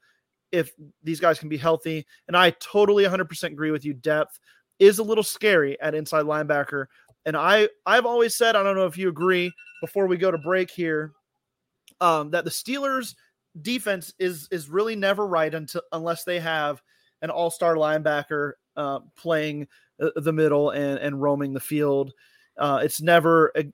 [0.52, 0.70] if
[1.02, 2.06] these guys can be healthy.
[2.28, 3.92] And I totally 100% agree with you.
[3.92, 4.38] Depth
[4.78, 6.87] is a little scary at inside linebacker.
[7.24, 10.38] And I I've always said, I don't know if you agree before we go to
[10.38, 11.11] break here,
[12.00, 13.16] um, that the Steelers
[13.62, 16.83] defense is is really never right until unless they have
[17.23, 19.66] an all-star linebacker uh, playing
[19.99, 22.12] the middle and and roaming the field.
[22.59, 23.64] Uh, it's never a,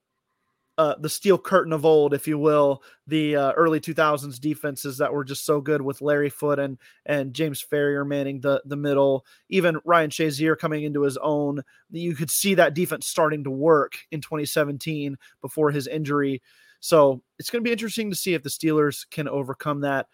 [0.78, 5.12] uh, the steel curtain of old, if you will, the uh, early 2000s defenses that
[5.12, 9.26] were just so good with Larry Foote and and James Farrior manning the the middle,
[9.48, 11.62] even Ryan Shazier coming into his own.
[11.90, 16.42] You could see that defense starting to work in 2017 before his injury.
[16.82, 20.08] So it's going to be interesting to see if the Steelers can overcome that.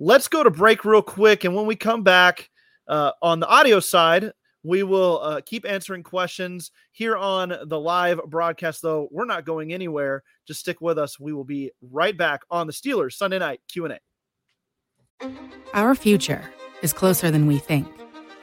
[0.00, 2.50] Let's go to break real quick, and when we come back
[2.88, 4.32] uh, on the audio side,
[4.64, 9.08] we will uh, keep answering questions here on the live broadcast, though.
[9.12, 10.24] We're not going anywhere.
[10.46, 11.20] Just stick with us.
[11.20, 13.98] We will be right back on the Steelers Sunday night Q&A.
[15.72, 16.42] Our future
[16.82, 17.86] is closer than we think.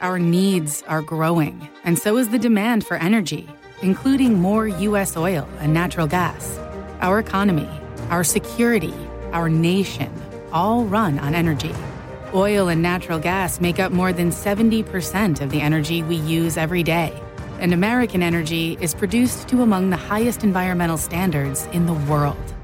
[0.00, 3.46] Our needs are growing, and so is the demand for energy,
[3.82, 5.14] including more U.S.
[5.16, 6.58] oil and natural gas.
[7.00, 7.68] Our economy,
[8.10, 8.94] our security,
[9.32, 10.10] our nation
[10.52, 11.74] all run on energy.
[12.32, 16.82] Oil and natural gas make up more than 70% of the energy we use every
[16.82, 17.12] day.
[17.60, 22.54] And American energy is produced to among the highest environmental standards in the world.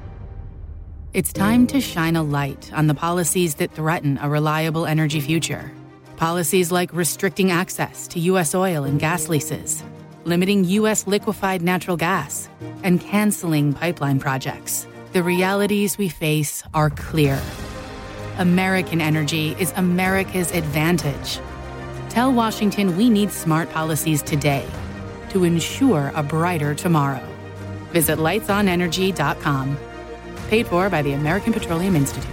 [1.13, 5.71] It's time to shine a light on the policies that threaten a reliable energy future.
[6.17, 8.55] Policies like restricting access to U.S.
[8.55, 9.83] oil and gas leases,
[10.25, 11.07] limiting U.S.
[11.07, 12.49] liquefied natural gas,
[12.83, 14.87] and canceling pipeline projects.
[15.13, 17.39] The realities we face are clear
[18.37, 21.39] American energy is America's advantage.
[22.09, 24.65] Tell Washington we need smart policies today
[25.29, 27.23] to ensure a brighter tomorrow.
[27.91, 29.77] Visit lightsonenergy.com.
[30.49, 32.32] Paid for by the American Petroleum Institute.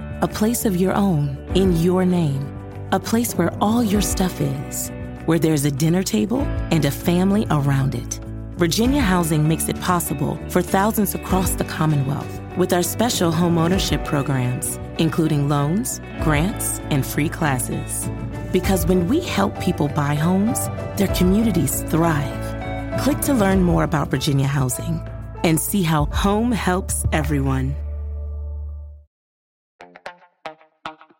[0.21, 2.45] a place of your own in your name,
[2.91, 4.91] a place where all your stuff is,
[5.25, 8.19] where there's a dinner table and a family around it.
[8.55, 14.05] Virginia Housing makes it possible for thousands across the Commonwealth with our special home ownership
[14.05, 18.07] programs, including loans, grants, and free classes.
[18.51, 22.99] Because when we help people buy homes, their communities thrive.
[23.01, 25.01] Click to learn more about Virginia Housing
[25.43, 27.75] and see how home helps everyone.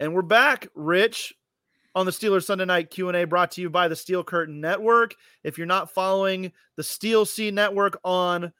[0.00, 1.34] And we're back, Rich,
[1.94, 5.14] on the Steelers Sunday Night Q&A brought to you by the Steel Curtain Network.
[5.44, 8.52] If you're not following the Steel C Network on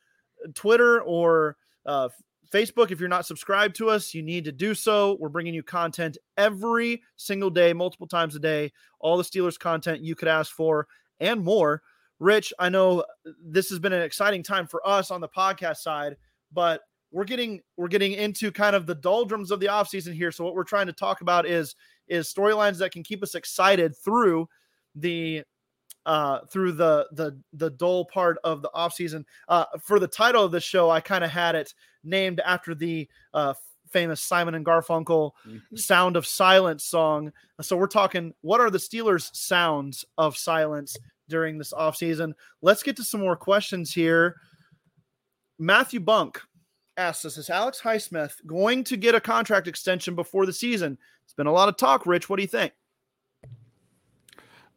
[0.55, 2.09] Twitter or uh,
[2.53, 5.17] Facebook, if you're not subscribed to us, you need to do so.
[5.19, 8.71] We're bringing you content every single day, multiple times a day,
[9.01, 10.87] all the Steelers content you could ask for
[11.19, 11.83] and more.
[12.21, 13.05] Rich, I know
[13.45, 16.17] this has been an exciting time for us on the podcast side,
[16.53, 16.83] but
[17.15, 20.33] we're getting we're getting into kind of the doldrums of the offseason here.
[20.33, 21.77] So what we're trying to talk about is
[22.09, 24.49] is storylines that can keep us excited through
[24.97, 25.45] the
[26.07, 29.25] uh through the the the dull part of the offseason.
[29.47, 31.73] Uh for the title of the show, I kind of had it
[32.03, 33.55] named after the uh
[33.89, 35.77] famous Simon and Garfunkel mm-hmm.
[35.77, 37.31] Sound of Silence song.
[37.61, 40.97] So we're talking what are the Steelers sounds of silence
[41.29, 42.33] during this offseason?
[42.61, 44.35] Let's get to some more questions here.
[45.61, 46.43] Matthew Bunk
[46.97, 50.99] asks us, is Alex Highsmith going to get a contract extension before the season?
[51.25, 52.29] It's been a lot of talk, Rich.
[52.29, 52.73] What do you think?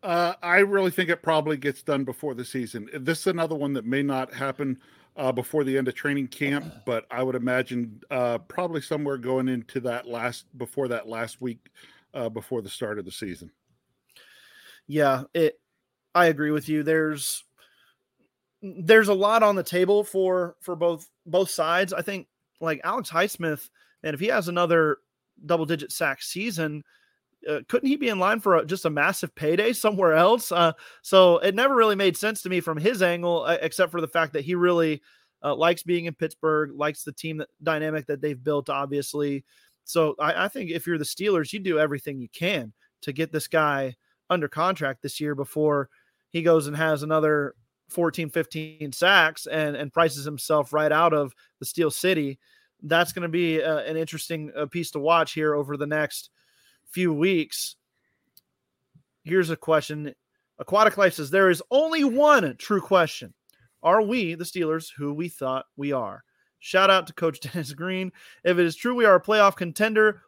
[0.03, 2.89] Uh, I really think it probably gets done before the season.
[2.93, 4.79] This is another one that may not happen
[5.17, 9.47] uh, before the end of training camp, but I would imagine uh, probably somewhere going
[9.47, 11.59] into that last before that last week
[12.13, 13.51] uh, before the start of the season.
[14.87, 15.59] Yeah, it.
[16.13, 16.83] I agree with you.
[16.83, 17.43] There's
[18.61, 21.93] there's a lot on the table for for both both sides.
[21.93, 22.27] I think
[22.59, 23.69] like Alex Highsmith,
[24.03, 24.97] and if he has another
[25.45, 26.83] double digit sack season,
[27.47, 30.51] uh, couldn't he be in line for a, just a massive payday somewhere else?
[30.51, 34.01] Uh, so it never really made sense to me from his angle, uh, except for
[34.01, 35.01] the fact that he really
[35.43, 39.45] uh, likes being in Pittsburgh, likes the team that, dynamic that they've built, obviously.
[39.83, 43.31] So I, I think if you're the Steelers, you do everything you can to get
[43.31, 43.95] this guy
[44.29, 45.89] under contract this year before
[46.29, 47.55] he goes and has another
[47.89, 52.39] 14, 15 sacks and, and prices himself right out of the Steel City.
[52.83, 56.29] That's going to be uh, an interesting uh, piece to watch here over the next
[56.85, 57.75] few weeks.
[59.23, 60.13] Here's a question
[60.59, 63.33] Aquatic Life says there is only one true question.
[63.83, 66.23] Are we, the Steelers, who we thought we are?
[66.59, 68.11] Shout out to Coach Dennis Green.
[68.43, 70.21] If it is true we are a playoff contender,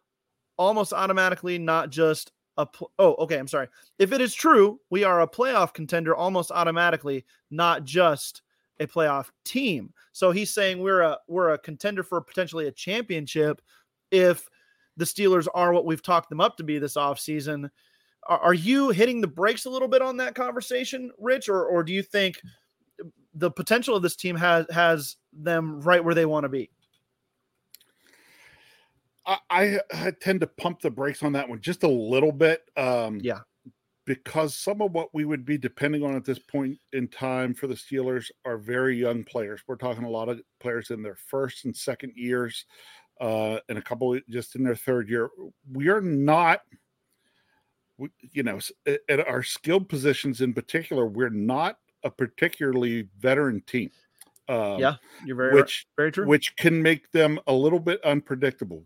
[0.57, 3.67] almost automatically, not just a pl- oh okay i'm sorry.
[3.97, 8.43] If it is true we are a playoff contender almost automatically not just
[8.79, 9.93] a playoff team.
[10.11, 13.61] So he's saying we're a we're a contender for potentially a championship
[14.11, 14.47] if
[14.97, 17.69] the steelers are what we've talked them up to be this offseason.
[18.27, 21.83] Are, are you hitting the brakes a little bit on that conversation rich or or
[21.83, 22.41] do you think
[23.33, 26.69] the potential of this team has has them right where they want to be
[29.29, 32.63] I, I, tend to pump the brakes on that one just a little bit.
[32.75, 33.39] Um, yeah.
[34.05, 37.67] Because some of what we would be depending on at this point in time for
[37.67, 39.61] the Steelers are very young players.
[39.67, 42.65] We're talking a lot of players in their first and second years,
[43.21, 45.29] uh, and a couple just in their third year.
[45.71, 46.61] We are not,
[48.31, 53.91] you know, at our skilled positions in particular, we're not a particularly veteran team.
[54.47, 56.25] Um, yeah, you're very which very true.
[56.25, 58.85] Which can make them a little bit unpredictable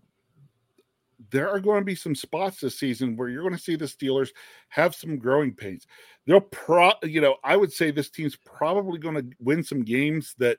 [1.31, 3.85] there are going to be some spots this season where you're going to see the
[3.85, 4.29] Steelers
[4.69, 5.87] have some growing pains.
[6.25, 10.35] They'll pro, you know, I would say this team's probably going to win some games
[10.37, 10.57] that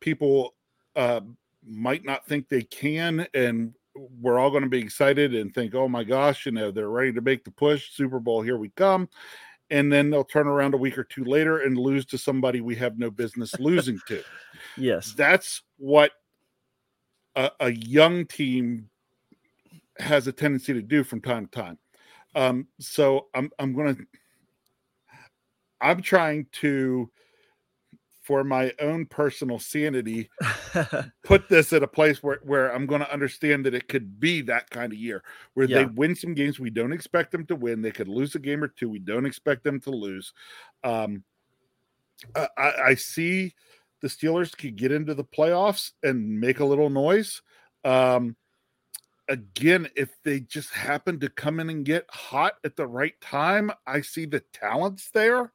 [0.00, 0.54] people
[0.96, 1.20] uh,
[1.66, 3.74] might not think they can, and
[4.20, 7.12] we're all going to be excited and think, "Oh my gosh, you know, they're ready
[7.12, 9.08] to make the push, Super Bowl, here we come."
[9.72, 12.74] And then they'll turn around a week or two later and lose to somebody we
[12.76, 14.22] have no business losing to.
[14.76, 16.12] yes, that's what
[17.36, 18.89] a, a young team
[20.00, 21.78] has a tendency to do from time to time.
[22.34, 23.96] Um, so I'm I'm gonna
[25.80, 27.10] I'm trying to
[28.30, 30.30] for my own personal sanity,
[31.24, 34.40] put this at a place where, where I'm going to understand that it could be
[34.42, 35.24] that kind of year
[35.54, 35.78] where yeah.
[35.78, 37.82] they win some games we don't expect them to win.
[37.82, 40.32] They could lose a game or two we don't expect them to lose.
[40.84, 41.24] Um,
[42.36, 43.54] I, I see
[44.00, 47.42] the Steelers could get into the playoffs and make a little noise.
[47.84, 48.36] Um,
[49.30, 53.70] again, if they just happen to come in and get hot at the right time,
[53.86, 55.52] I see the talents there.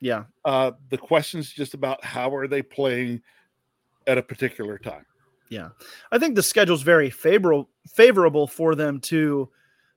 [0.00, 0.24] Yeah.
[0.44, 3.22] Uh, the question is just about how are they playing
[4.06, 5.06] at a particular time.
[5.48, 5.70] Yeah,
[6.10, 9.50] I think the schedule's very favorable favorable for them to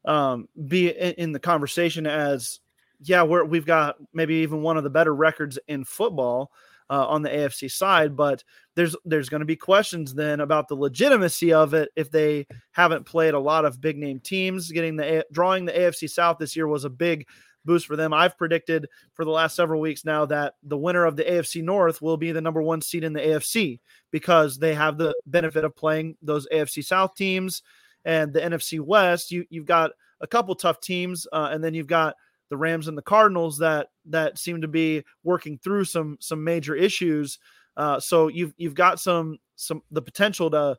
[0.06, 2.60] um, be in, in, the conversation as
[3.02, 6.52] yeah, we're, we've got maybe even one of the better records in football
[6.90, 8.44] uh, on the AFC side, but
[8.76, 13.06] there's there's going to be questions then about the legitimacy of it if they haven't
[13.06, 14.72] played a lot of big name teams.
[14.72, 17.28] Getting the drawing the AFC South this year was a big
[17.66, 18.14] boost for them.
[18.14, 22.02] I've predicted for the last several weeks now that the winner of the AFC North
[22.02, 23.80] will be the number one seed in the AFC
[24.12, 27.62] because they have the benefit of playing those AFC South teams
[28.06, 29.32] and the NFC West.
[29.32, 32.16] You you've got a couple tough teams, uh, and then you've got
[32.50, 36.76] the Rams and the Cardinals that that seem to be working through some some major
[36.76, 37.40] issues.
[37.76, 40.78] Uh, so you've you've got some some the potential to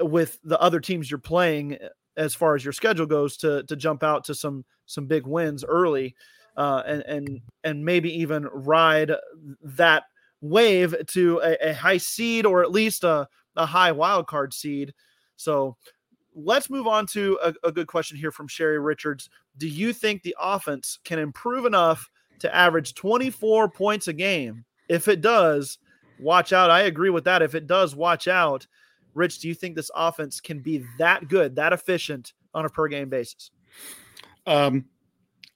[0.00, 1.78] with the other teams you're playing
[2.16, 5.64] as far as your schedule goes to to jump out to some some big wins
[5.64, 6.14] early
[6.56, 9.12] uh, and and and maybe even ride
[9.62, 10.04] that
[10.40, 13.26] wave to a, a, high seed or at least a,
[13.56, 14.92] a high wild card seed.
[15.36, 15.76] So
[16.34, 19.30] let's move on to a, a good question here from Sherry Richards.
[19.58, 22.10] Do you think the offense can improve enough
[22.40, 24.64] to average 24 points a game?
[24.88, 25.78] If it does,
[26.18, 26.70] watch out.
[26.70, 27.42] I agree with that.
[27.42, 28.66] If it does, watch out.
[29.14, 32.88] Rich, do you think this offense can be that good, that efficient on a per
[32.88, 33.50] game basis?
[34.46, 34.86] Um,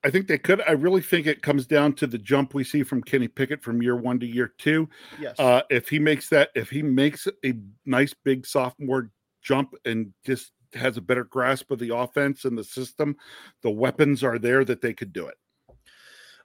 [0.05, 0.61] I think they could.
[0.63, 3.83] I really think it comes down to the jump we see from Kenny Pickett from
[3.83, 4.89] year one to year two.
[5.21, 5.39] Yes.
[5.41, 7.55] Uh, if he makes that, if he makes a
[7.85, 9.11] nice big sophomore
[9.43, 13.17] jump and just has a better grasp of the offense and the system,
[13.63, 15.37] the weapons are there that they could do it.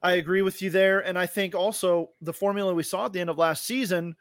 [0.02, 1.00] I agree with you there.
[1.00, 4.16] And I think also the formula we saw at the end of last season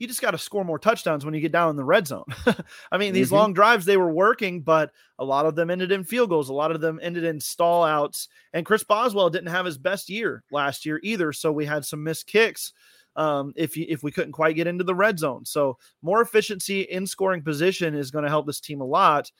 [0.00, 2.24] you just got to score more touchdowns when you get down in the red zone.
[2.90, 3.36] I mean, these mm-hmm.
[3.36, 6.48] long drives they were working, but a lot of them ended in field goals.
[6.48, 8.28] A lot of them ended in stall outs.
[8.54, 12.02] And Chris Boswell didn't have his best year last year either, so we had some
[12.02, 12.72] missed kicks.
[13.16, 16.82] Um, if you, if we couldn't quite get into the red zone, so more efficiency
[16.82, 19.30] in scoring position is going to help this team a lot.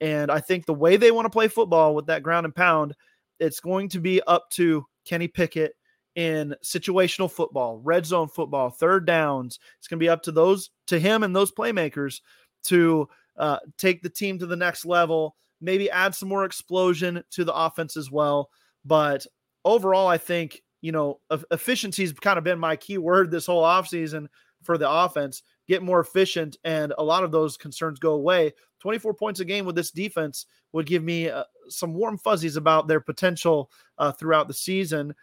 [0.00, 2.94] And I think the way they want to play football with that ground and pound,
[3.38, 5.74] it's going to be up to Kenny Pickett
[6.14, 9.58] in situational football, red zone football, third downs.
[9.78, 12.20] It's going to be up to those to him and those playmakers
[12.64, 15.36] to uh, take the team to the next level.
[15.60, 18.50] Maybe add some more explosion to the offense as well.
[18.84, 19.26] But
[19.64, 21.18] overall, I think you know
[21.50, 24.26] efficiency has kind of been my key word this whole offseason
[24.62, 25.42] for the offense.
[25.66, 28.52] Get more efficient, and a lot of those concerns go away.
[28.80, 32.86] 24 points a game with this defense would give me uh, some warm fuzzies about
[32.86, 35.14] their potential uh, throughout the season.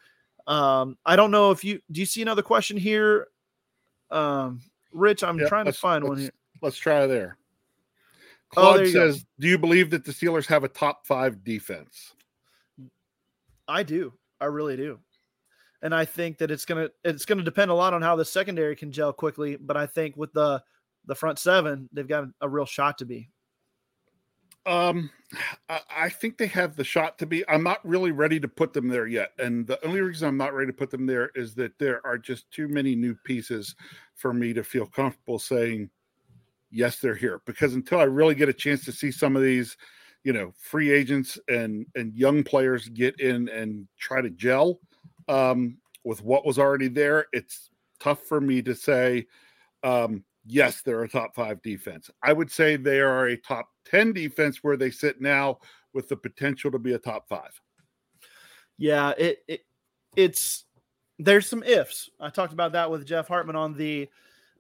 [0.47, 3.27] Um, I don't know if you do you see another question here?
[4.09, 6.31] Um, Rich, I'm trying to find one here.
[6.63, 7.37] Let's try there.
[8.57, 9.25] Oh, Claude oh, says, go.
[9.41, 12.15] "Do you believe that the Steelers have a top five defense?"
[13.67, 14.13] I do.
[14.39, 14.97] I really do,
[15.81, 18.75] and I think that it's gonna it's gonna depend a lot on how the secondary
[18.75, 19.55] can gel quickly.
[19.55, 20.63] But I think with the
[21.05, 23.29] the front seven, they've got a real shot to be.
[24.67, 25.09] Um,
[25.89, 27.47] I think they have the shot to be.
[27.49, 30.53] I'm not really ready to put them there yet, and the only reason I'm not
[30.53, 33.75] ready to put them there is that there are just too many new pieces
[34.13, 35.89] for me to feel comfortable saying
[36.71, 37.41] yes, they're here.
[37.45, 39.77] Because until I really get a chance to see some of these,
[40.23, 44.79] you know, free agents and and young players get in and try to gel
[45.27, 47.69] um, with what was already there, it's
[47.99, 49.27] tough for me to say
[49.83, 52.09] um, yes, they're a top five defense.
[52.23, 55.59] I would say they are a top 10 defense where they sit now
[55.93, 57.59] with the potential to be a top five.
[58.77, 59.61] Yeah, it, it
[60.15, 60.65] it's
[61.19, 62.09] there's some ifs.
[62.19, 64.09] I talked about that with Jeff Hartman on the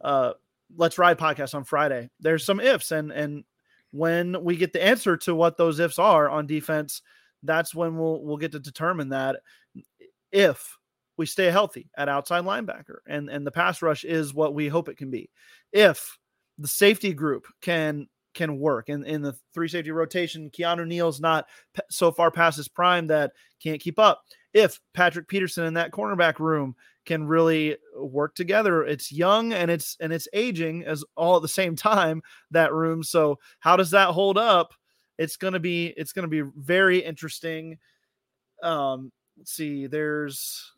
[0.01, 0.33] uh
[0.77, 2.09] Let's Ride podcast on Friday.
[2.19, 3.43] There's some ifs, and and
[3.91, 7.01] when we get the answer to what those ifs are on defense,
[7.43, 9.37] that's when we'll we'll get to determine that
[10.31, 10.77] if
[11.17, 14.89] we stay healthy at outside linebacker and and the pass rush is what we hope
[14.89, 15.29] it can be.
[15.71, 16.17] If
[16.57, 21.45] the safety group can can work in, in the three safety rotation keanu neal's not
[21.89, 24.23] so far past his prime that can't keep up.
[24.53, 26.75] If patrick peterson in that cornerback room
[27.05, 31.47] can really work together it's young and it's and it's aging as all at the
[31.47, 32.21] same time
[32.51, 33.03] that room.
[33.03, 34.73] So how does that hold up?
[35.17, 37.77] It's going to be it's going to be very interesting
[38.63, 39.11] um
[39.41, 40.71] let's see there's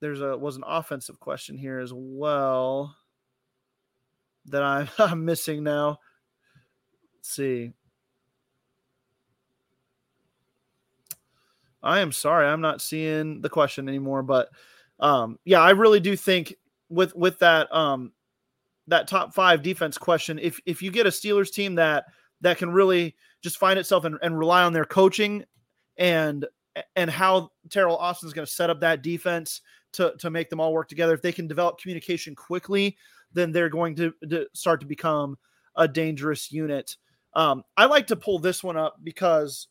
[0.00, 2.96] there's a was an offensive question here as well
[4.46, 6.00] that I'm, I'm missing now.
[7.14, 7.74] Let's see.
[11.80, 14.48] I am sorry, I'm not seeing the question anymore, but
[14.98, 16.56] um, yeah, I really do think
[16.88, 18.10] with with that um,
[18.88, 22.06] that top five defense question, if if you get a Steelers team that
[22.40, 25.44] that can really just find itself and, and rely on their coaching
[25.98, 26.44] and
[26.96, 29.60] and how Teryl Austin is going to set up that defense
[29.92, 31.14] to to make them all work together.
[31.14, 32.96] If they can develop communication quickly,
[33.32, 35.38] then they're going to, to start to become
[35.76, 36.96] a dangerous unit.
[37.34, 39.68] Um, I like to pull this one up because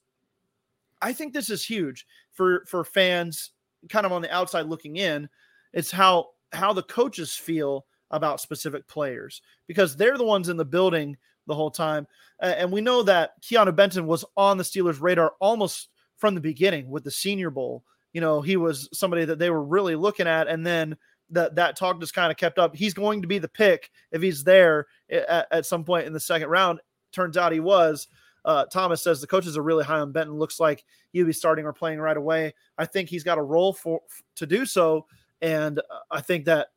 [1.02, 3.52] I think this is huge for for fans
[3.90, 5.30] kind of on the outside looking in.
[5.74, 10.66] It's how how the coaches feel about specific players because they're the ones in the
[10.66, 12.08] building the whole time.
[12.40, 16.90] And we know that Keanu Benton was on the Steelers' radar almost from the beginning
[16.90, 17.84] with the Senior Bowl.
[18.14, 20.98] You know, he was somebody that they were really looking at, and then
[21.30, 22.76] that that talk just kind of kept up.
[22.76, 26.20] He's going to be the pick if he's there at, at some point in the
[26.20, 26.80] second round.
[27.12, 28.08] Turns out he was.
[28.46, 30.36] Uh, Thomas says the coaches are really high on Benton.
[30.36, 32.54] Looks like he'll be starting or playing right away.
[32.78, 34.00] I think he's got a role for
[34.36, 35.06] to do so,
[35.42, 36.68] and I think that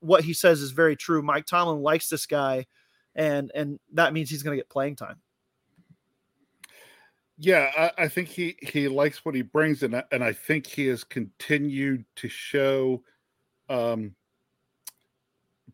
[0.00, 1.22] what he says is very true.
[1.22, 2.66] Mike Tomlin likes this guy,
[3.14, 5.20] and and that means he's going to get playing time.
[7.44, 10.86] Yeah, I, I, think he he likes what he brings, and and I think he
[10.86, 13.02] has continued to show,
[13.68, 14.14] um,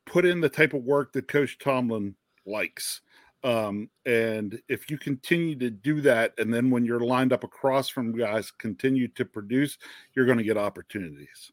[0.07, 2.15] put in the type of work that Coach Tomlin
[2.47, 3.03] likes.
[3.45, 7.91] Um, and if you continue to do that, and then when you're lined up across
[7.91, 9.77] from guys, continue to produce,
[10.15, 11.53] you're going to get opportunities.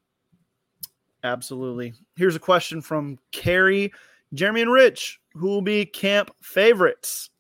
[1.26, 1.94] Absolutely.
[2.16, 3.92] Here's a question from Carrie,
[4.34, 5.20] Jeremy, and Rich.
[5.34, 7.32] Who will be camp favorites?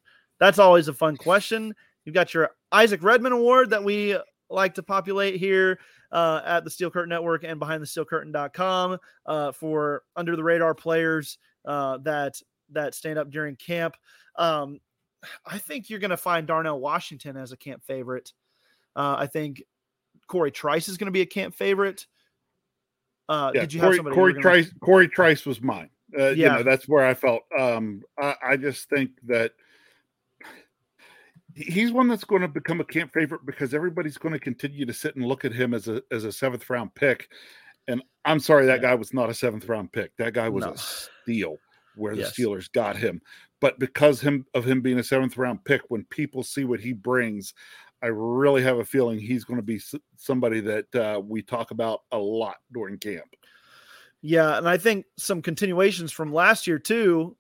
[0.41, 1.73] That's always a fun question.
[2.06, 4.18] You've got your Isaac Redman Award that we
[4.49, 5.80] like to populate here
[6.12, 10.43] uh, at the Steel Curtain Network and behind the Steel Curtain.com uh, for under the
[10.43, 12.39] radar players uh, that
[12.72, 13.95] that stand up during camp.
[14.38, 14.80] Um,
[15.45, 18.34] I think you're going to find Darnell Washington as a camp favorite.
[18.95, 19.64] Uh, I think
[20.28, 22.06] Cory Trice is going to be a camp favorite.
[23.28, 24.41] Uh, yeah, did you Cory, have Cory gonna...
[24.41, 24.72] Trice?
[24.80, 25.89] Cory Trice was mine.
[26.18, 27.41] Uh, yeah, you know, that's where I felt.
[27.58, 29.51] Um, I, I just think that
[31.56, 34.93] he's one that's going to become a camp favorite because everybody's going to continue to
[34.93, 37.30] sit and look at him as a as a seventh round pick.
[37.88, 40.16] And I'm sorry, that guy was not a seventh round pick.
[40.18, 40.72] That guy was no.
[40.72, 41.58] a steal
[41.95, 42.36] where yes.
[42.36, 43.22] the Steelers got him.
[43.62, 46.93] But because him of him being a seventh round pick, when people see what he
[46.93, 47.53] brings,
[48.01, 49.82] I really have a feeling he's going to be
[50.18, 53.26] somebody that uh, we talk about a lot during camp.
[54.22, 57.38] Yeah, and I think some continuations from last year too.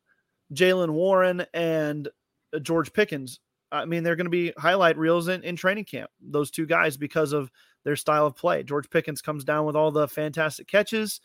[0.53, 2.07] Jaylen Warren and
[2.53, 3.39] uh, George Pickens.
[3.71, 6.09] I mean, they're going to be highlight reels in, in training camp.
[6.21, 7.51] Those two guys because of
[7.83, 8.63] their style of play.
[8.63, 11.21] George Pickens comes down with all the fantastic catches.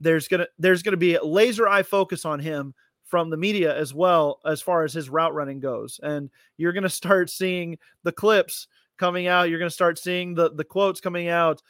[0.00, 2.72] There's gonna there's gonna be a laser eye focus on him
[3.08, 5.98] from the media as well as far as his route running goes.
[6.02, 8.68] And you're going to start seeing the clips
[8.98, 9.48] coming out.
[9.48, 11.62] You're going to start seeing the the quotes coming out.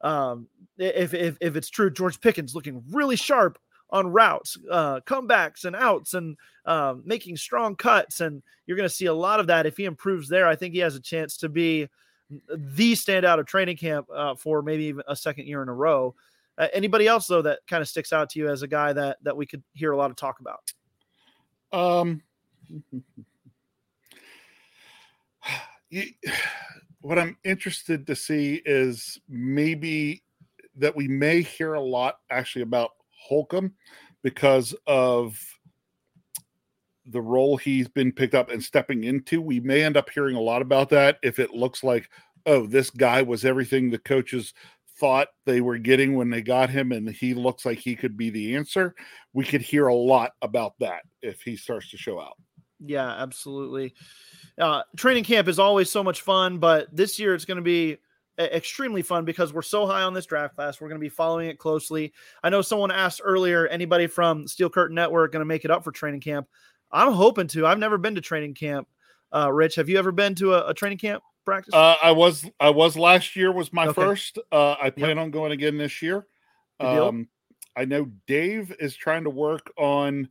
[0.00, 0.48] Um,
[0.78, 3.58] if if if it's true, George Pickens looking really sharp
[3.92, 8.94] on routes, uh, comebacks and outs, and um, making strong cuts, and you're going to
[8.94, 9.66] see a lot of that.
[9.66, 11.88] If he improves there, I think he has a chance to be
[12.48, 16.14] the standout of training camp uh, for maybe even a second year in a row.
[16.56, 19.16] Uh, anybody else though that kind of sticks out to you as a guy that
[19.22, 20.72] that we could hear a lot of talk about?
[21.72, 22.22] Um,
[27.00, 30.22] what I'm interested to see is maybe
[30.76, 32.90] that we may hear a lot actually about
[33.20, 33.74] Holcomb
[34.22, 35.38] because of
[37.06, 39.40] the role he's been picked up and stepping into.
[39.40, 42.08] We may end up hearing a lot about that if it looks like,
[42.46, 44.54] oh, this guy was everything the coaches
[44.98, 48.30] thought they were getting when they got him, and he looks like he could be
[48.30, 48.94] the answer.
[49.32, 52.36] We could hear a lot about that if he starts to show out.
[52.84, 53.94] Yeah, absolutely.
[54.58, 57.98] Uh, training camp is always so much fun, but this year it's going to be
[58.40, 60.80] extremely fun because we're so high on this draft class.
[60.80, 62.12] We're going to be following it closely.
[62.42, 65.84] I know someone asked earlier, anybody from Steel Curtain Network going to make it up
[65.84, 66.48] for training camp?
[66.90, 67.66] I'm hoping to.
[67.66, 68.88] I've never been to training camp.
[69.32, 71.22] Uh, Rich, have you ever been to a, a training camp?
[71.44, 71.74] practice?
[71.74, 74.00] Uh, I was I was last year was my okay.
[74.00, 74.38] first.
[74.52, 75.18] Uh, I plan yep.
[75.18, 76.26] on going again this year.
[76.78, 77.28] Um,
[77.76, 80.28] I know Dave is trying to work on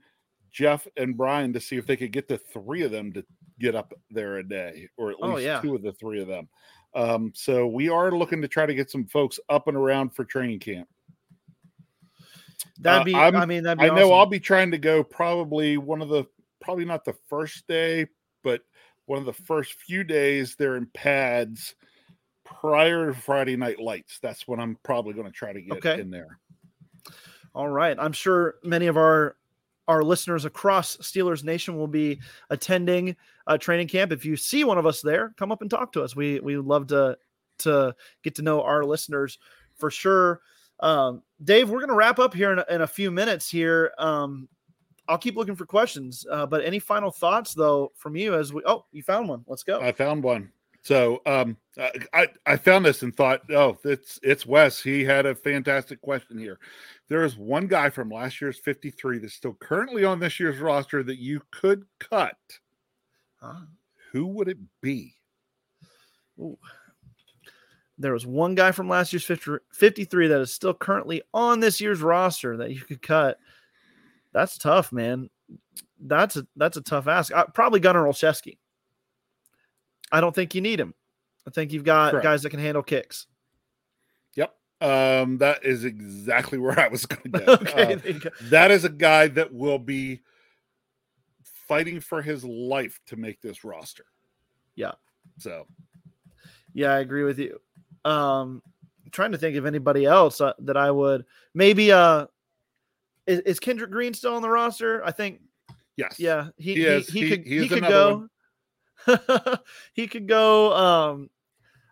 [0.51, 3.23] Jeff and Brian to see if they could get the three of them to
[3.59, 5.61] get up there a day, or at oh, least oh, yeah.
[5.61, 6.47] two of the three of them.
[6.95, 10.25] Um, so we are looking to try to get some folks up and around for
[10.25, 10.87] training camp.
[12.79, 13.13] That'd uh, be.
[13.13, 14.19] Uh, I mean, that'd be I know awesome.
[14.19, 16.25] I'll be trying to go probably one of the
[16.61, 18.07] probably not the first day,
[18.43, 18.61] but
[19.05, 21.75] one of the first few days they're in pads
[22.43, 24.19] prior to Friday Night Lights.
[24.21, 25.99] That's when I'm probably going to try to get Okay.
[25.99, 26.39] in there.
[27.53, 27.97] All right.
[27.99, 29.35] I'm sure many of our
[29.89, 32.21] our listeners across Steelers Nation will be
[32.51, 33.15] attending
[33.47, 34.11] a training camp.
[34.11, 36.15] If you see one of us there, come up and talk to us.
[36.15, 37.17] We we love to
[37.59, 39.39] to get to know our listeners
[39.75, 40.41] for sure.
[40.79, 43.49] Um, Dave, we're going to wrap up here in a, in a few minutes.
[43.49, 44.47] Here, um,
[45.07, 46.23] I'll keep looking for questions.
[46.31, 48.61] Uh, but any final thoughts though from you as we?
[48.67, 49.43] Oh, you found one.
[49.47, 49.81] Let's go.
[49.81, 50.51] I found one.
[50.81, 54.81] So um, I- I I found this and thought, oh, it's it's Wes.
[54.81, 56.57] He had a fantastic question here.
[57.09, 61.03] There is one guy from last year's 53 that's still currently on this year's roster
[61.03, 62.37] that you could cut.
[63.41, 63.65] Ah.
[64.11, 65.15] Who would it be?
[67.97, 71.81] there was one guy from last year's 50, 53 that is still currently on this
[71.81, 73.37] year's roster that you could cut.
[74.31, 75.29] That's tough, man.
[75.99, 77.33] That's a that's a tough ask.
[77.33, 78.57] Uh, probably Gunnar Olszewski.
[80.11, 80.93] I don't think you need him.
[81.47, 82.23] I think you've got Correct.
[82.23, 83.27] guys that can handle kicks.
[84.35, 84.55] Yep.
[84.81, 87.53] Um, that is exactly where I was going to go.
[87.53, 88.29] okay, Uh, go.
[88.49, 90.21] that is a guy that will be
[91.67, 94.05] fighting for his life to make this roster.
[94.75, 94.93] Yeah.
[95.37, 95.67] So
[96.73, 97.59] Yeah, I agree with you.
[98.05, 98.61] Um,
[99.05, 101.91] I'm trying to think of anybody else uh, that I would maybe.
[101.91, 102.27] Uh,
[103.27, 105.03] is, is Kendrick Green still on the roster?
[105.05, 105.41] I think
[105.97, 106.19] yes.
[106.19, 108.27] Yeah, he He he, he, could he he, could go.
[109.93, 110.73] he could go.
[110.73, 111.29] Um,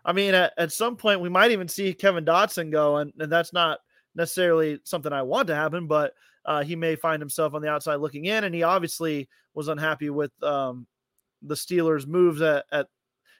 [0.04, 3.30] I mean, at, at some point we might even see Kevin Dotson go, and, and
[3.30, 3.78] that's not
[4.14, 7.96] necessarily something I want to happen, but uh, he may find himself on the outside
[7.96, 10.86] looking in, and he obviously was unhappy with um,
[11.42, 12.86] the Steelers' moves at, at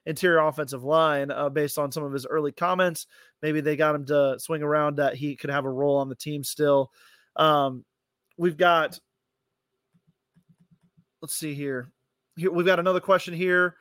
[0.07, 3.07] interior offensive line uh, based on some of his early comments.
[3.43, 6.15] Maybe they got him to swing around that he could have a role on the
[6.15, 6.91] team still.
[7.37, 7.85] Um,
[8.37, 8.99] we've got
[11.21, 11.89] let's see here.
[12.39, 13.75] Here we've got another question here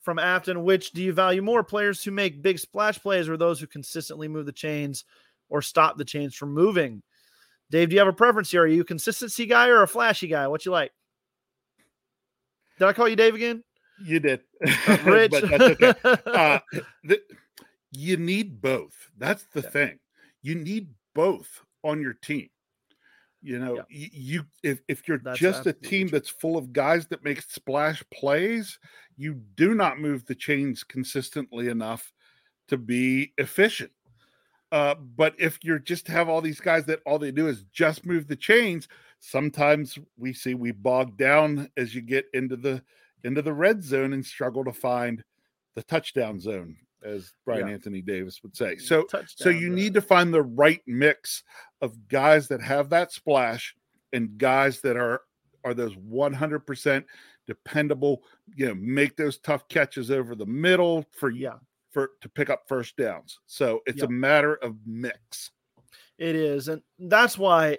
[0.00, 0.64] from Afton.
[0.64, 4.28] Which do you value more, players who make big splash plays or those who consistently
[4.28, 5.04] move the chains
[5.48, 7.02] or stop the chains from moving?
[7.70, 8.62] Dave, do you have a preference here?
[8.62, 10.48] Are you a consistency guy or a flashy guy?
[10.48, 10.92] What you like?
[12.78, 13.62] Did I call you Dave again?
[14.02, 14.40] You did.
[15.04, 15.34] Rich.
[15.42, 15.92] okay.
[16.24, 16.60] Uh,
[17.04, 17.20] the,
[17.90, 18.94] you need both.
[19.18, 19.70] That's the Yeah.
[19.70, 19.98] thing.
[20.40, 22.48] You need both on your team.
[23.48, 23.82] You know, Yeah.
[23.88, 26.18] you if, if you're That's just a team true.
[26.18, 28.78] that's full of guys that make splash plays,
[29.16, 32.12] you do not move the chains consistently enough
[32.68, 33.90] to be efficient.
[34.70, 38.04] Uh, but if you just have all these guys that all they do is just
[38.04, 38.86] move the chains,
[39.18, 42.82] sometimes we see we bog down as you get into the
[43.24, 45.24] into the red zone and struggle to find
[45.74, 47.74] the touchdown zone, as Brian Yeah.
[47.74, 48.76] Anthony Davis would say.
[48.76, 49.74] So so you zone.
[49.74, 51.42] need to find the right mix
[51.80, 53.74] of guys that have that splash
[54.12, 55.22] and guys that are
[55.64, 57.04] are those 100%
[57.46, 58.22] dependable
[58.54, 61.54] you know make those tough catches over the middle for Yeah.
[61.90, 64.08] for to pick up first downs so it's Yep.
[64.08, 65.50] a matter of mix
[66.18, 67.78] It is, and that's why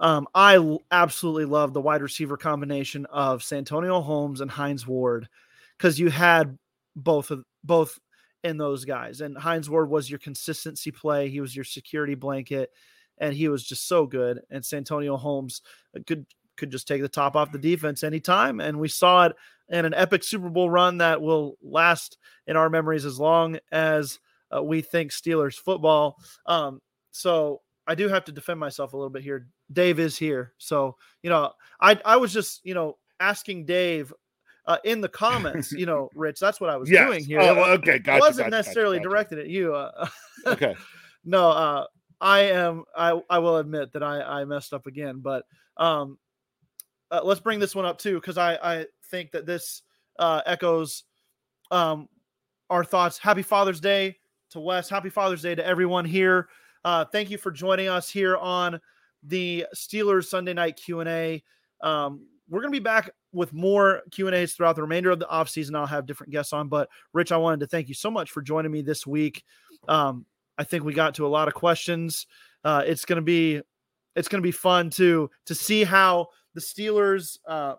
[0.00, 0.58] um, I
[0.90, 5.28] absolutely love the wide receiver combination of Santonio Holmes and Hines Ward
[5.76, 6.56] because you had
[6.96, 7.98] both of both
[8.44, 11.28] in those guys, and Hines Ward was your consistency play.
[11.28, 12.70] He was your security blanket,
[13.18, 14.40] and he was just so good.
[14.50, 15.62] And Santonio Holmes
[16.06, 16.26] could
[16.56, 19.36] could just take the top off the defense anytime, and we saw it
[19.68, 24.18] in an epic Super Bowl run that will last in our memories as long as
[24.54, 26.16] uh, we think Steelers football.
[26.46, 26.80] Um,
[27.10, 29.48] so I do have to defend myself a little bit here.
[29.72, 34.12] Dave is here, so you know, I I was just you know asking Dave
[34.68, 36.38] uh, in the comments, you know, Rich.
[36.38, 37.04] That's what I was Yes.
[37.08, 37.40] doing here.
[37.40, 39.74] Oh, okay gotcha, It wasn't gotcha, necessarily gotcha, directed at you.
[39.74, 40.06] Uh,
[40.46, 40.76] okay
[41.24, 41.84] no, uh,
[42.20, 42.84] I am.
[42.96, 45.44] I I will admit that I I messed up again, but
[45.76, 46.18] um,
[47.10, 49.82] uh, let's bring this one up too because I I think that this
[50.18, 51.04] uh, echoes
[51.70, 52.08] um
[52.70, 53.18] our thoughts.
[53.18, 54.16] Happy Father's Day
[54.50, 54.88] to Wes.
[54.88, 56.48] Happy Father's Day to everyone here.
[56.84, 58.80] Uh, thank you for joining us here on
[59.22, 61.42] the Steelers Sunday Night Q and A.
[61.82, 65.18] Um, we're going to be back with more Q and A's throughout the remainder of
[65.18, 65.76] the offseason.
[65.76, 68.42] I'll have different guests on, but Rich, I wanted to thank you so much for
[68.42, 69.44] joining me this week.
[69.86, 70.26] Um,
[70.56, 72.26] I think we got to a lot of questions.
[72.64, 73.60] Uh, it's going to be
[74.16, 77.74] it's going to be fun to to see how the Steelers uh,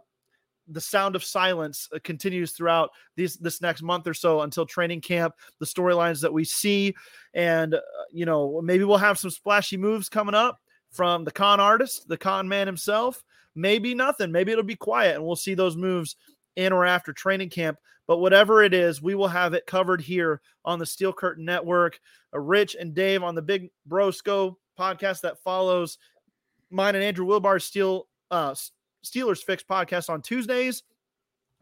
[0.69, 5.01] the sound of silence uh, continues throughout these this next month or so until training
[5.01, 5.33] camp.
[5.59, 6.95] The storylines that we see,
[7.33, 7.79] and uh,
[8.11, 10.59] you know maybe we'll have some splashy moves coming up
[10.91, 13.23] from the con artist, the con man himself.
[13.55, 14.31] Maybe nothing.
[14.31, 16.15] Maybe it'll be quiet, and we'll see those moves
[16.55, 17.77] in or after training camp.
[18.07, 21.99] But whatever it is, we will have it covered here on the Steel Curtain Network.
[22.33, 25.97] Uh, Rich and Dave on the Big Bro Scho podcast that follows
[26.71, 28.55] mine and Andrew Wilbar's Steel uh,
[29.03, 30.83] Steelers Fix podcast on Tuesdays.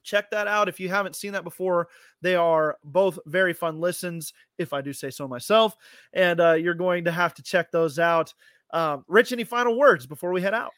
[0.08, 1.90] check that out if you haven't seen that before.
[2.22, 5.76] They are both very fun listens, if I do say so myself.
[6.14, 8.34] And uh, you're going to have to check those out.
[8.72, 10.72] Um, Rich, any final words before we head out?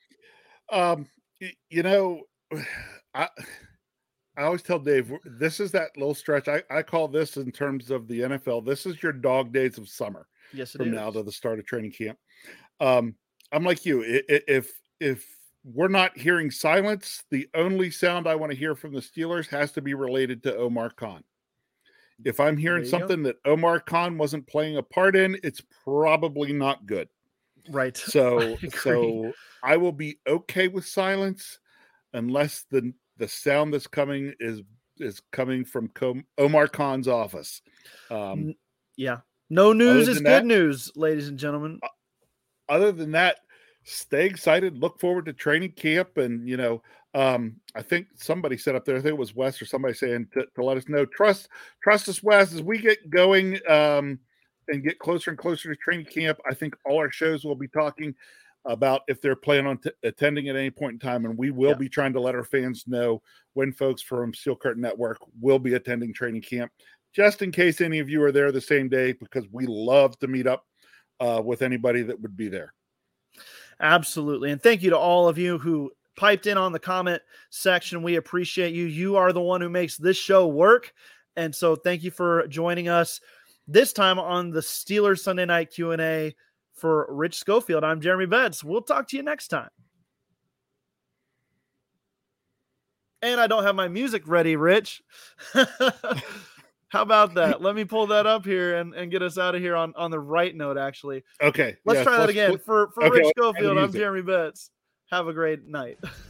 [0.72, 1.08] Um,
[1.70, 2.22] you know,
[3.14, 3.28] I
[4.38, 6.48] I always tell Dave this is that little stretch.
[6.48, 8.66] I, I call this in terms of the NFL.
[8.66, 10.28] This is your dog days of summer.
[10.54, 10.94] Yes, from is.
[10.94, 12.18] now to the start of training camp.
[12.80, 13.16] Um,
[13.52, 14.04] I'm like you.
[14.06, 15.26] If if
[15.66, 19.72] we're not hearing silence, the only sound I want to hear from the Steelers has
[19.74, 21.24] to be related to Omar Khan.
[22.26, 23.30] If I'm hearing something go.
[23.30, 27.08] that Omar Khan wasn't playing a part in, it's probably not good.
[27.70, 27.98] Right.
[28.10, 29.34] So I so
[29.64, 31.60] I will be okay with silence
[32.14, 34.62] unless the the sound that's coming is
[34.98, 37.62] is coming from Com- Omar Khan's office.
[38.10, 38.56] Um,
[38.98, 39.20] yeah.
[39.50, 41.80] No news is good that, news, ladies and gentlemen.
[42.68, 43.38] Other than that,
[43.84, 44.78] stay excited.
[44.78, 46.84] Look forward to training camp, and you know,
[47.16, 48.96] um, I think somebody said up there.
[48.96, 51.06] I think it was Wes or somebody saying to, to let us know.
[51.06, 51.50] Trust,
[51.82, 54.20] trust us, Wes, as we get going um,
[54.70, 56.40] and get closer and closer to training camp.
[56.50, 58.16] I think all our shows will be talking
[58.66, 61.72] about if they're planning on t- attending at any point in time, and we will
[61.72, 61.78] yeah.
[61.78, 63.22] be trying to let our fans know
[63.54, 66.72] when folks from Steel Curtain Network will be attending training camp,
[67.14, 70.28] just in case any of you are there the same day, because we love to
[70.28, 70.66] meet up
[71.20, 72.74] uh, with anybody that would be there.
[73.82, 74.52] Absolutely.
[74.52, 78.04] And thank you to all of you who piped in on the comment section.
[78.04, 78.86] We appreciate you.
[78.86, 80.94] You are the one who makes this show work.
[81.38, 83.22] And so thank you for joining us
[83.72, 86.36] this time on the Steelers Sunday night Q&A
[86.74, 87.84] for Rich Schofield.
[87.84, 88.64] I'm Jeremy Betz.
[88.64, 89.70] We'll talk to you next time.
[93.22, 95.04] And I don't have my music ready, Rich.
[95.54, 97.62] How about that?
[97.62, 100.10] Let me pull that up here and, and get us out of here on, on
[100.10, 101.24] the right note, actually.
[101.40, 101.76] Okay.
[101.86, 102.58] Let's try that again.
[102.58, 104.72] For, for okay, Rich Schofield, I'm Jeremy Betz.
[105.12, 106.00] Have a great night.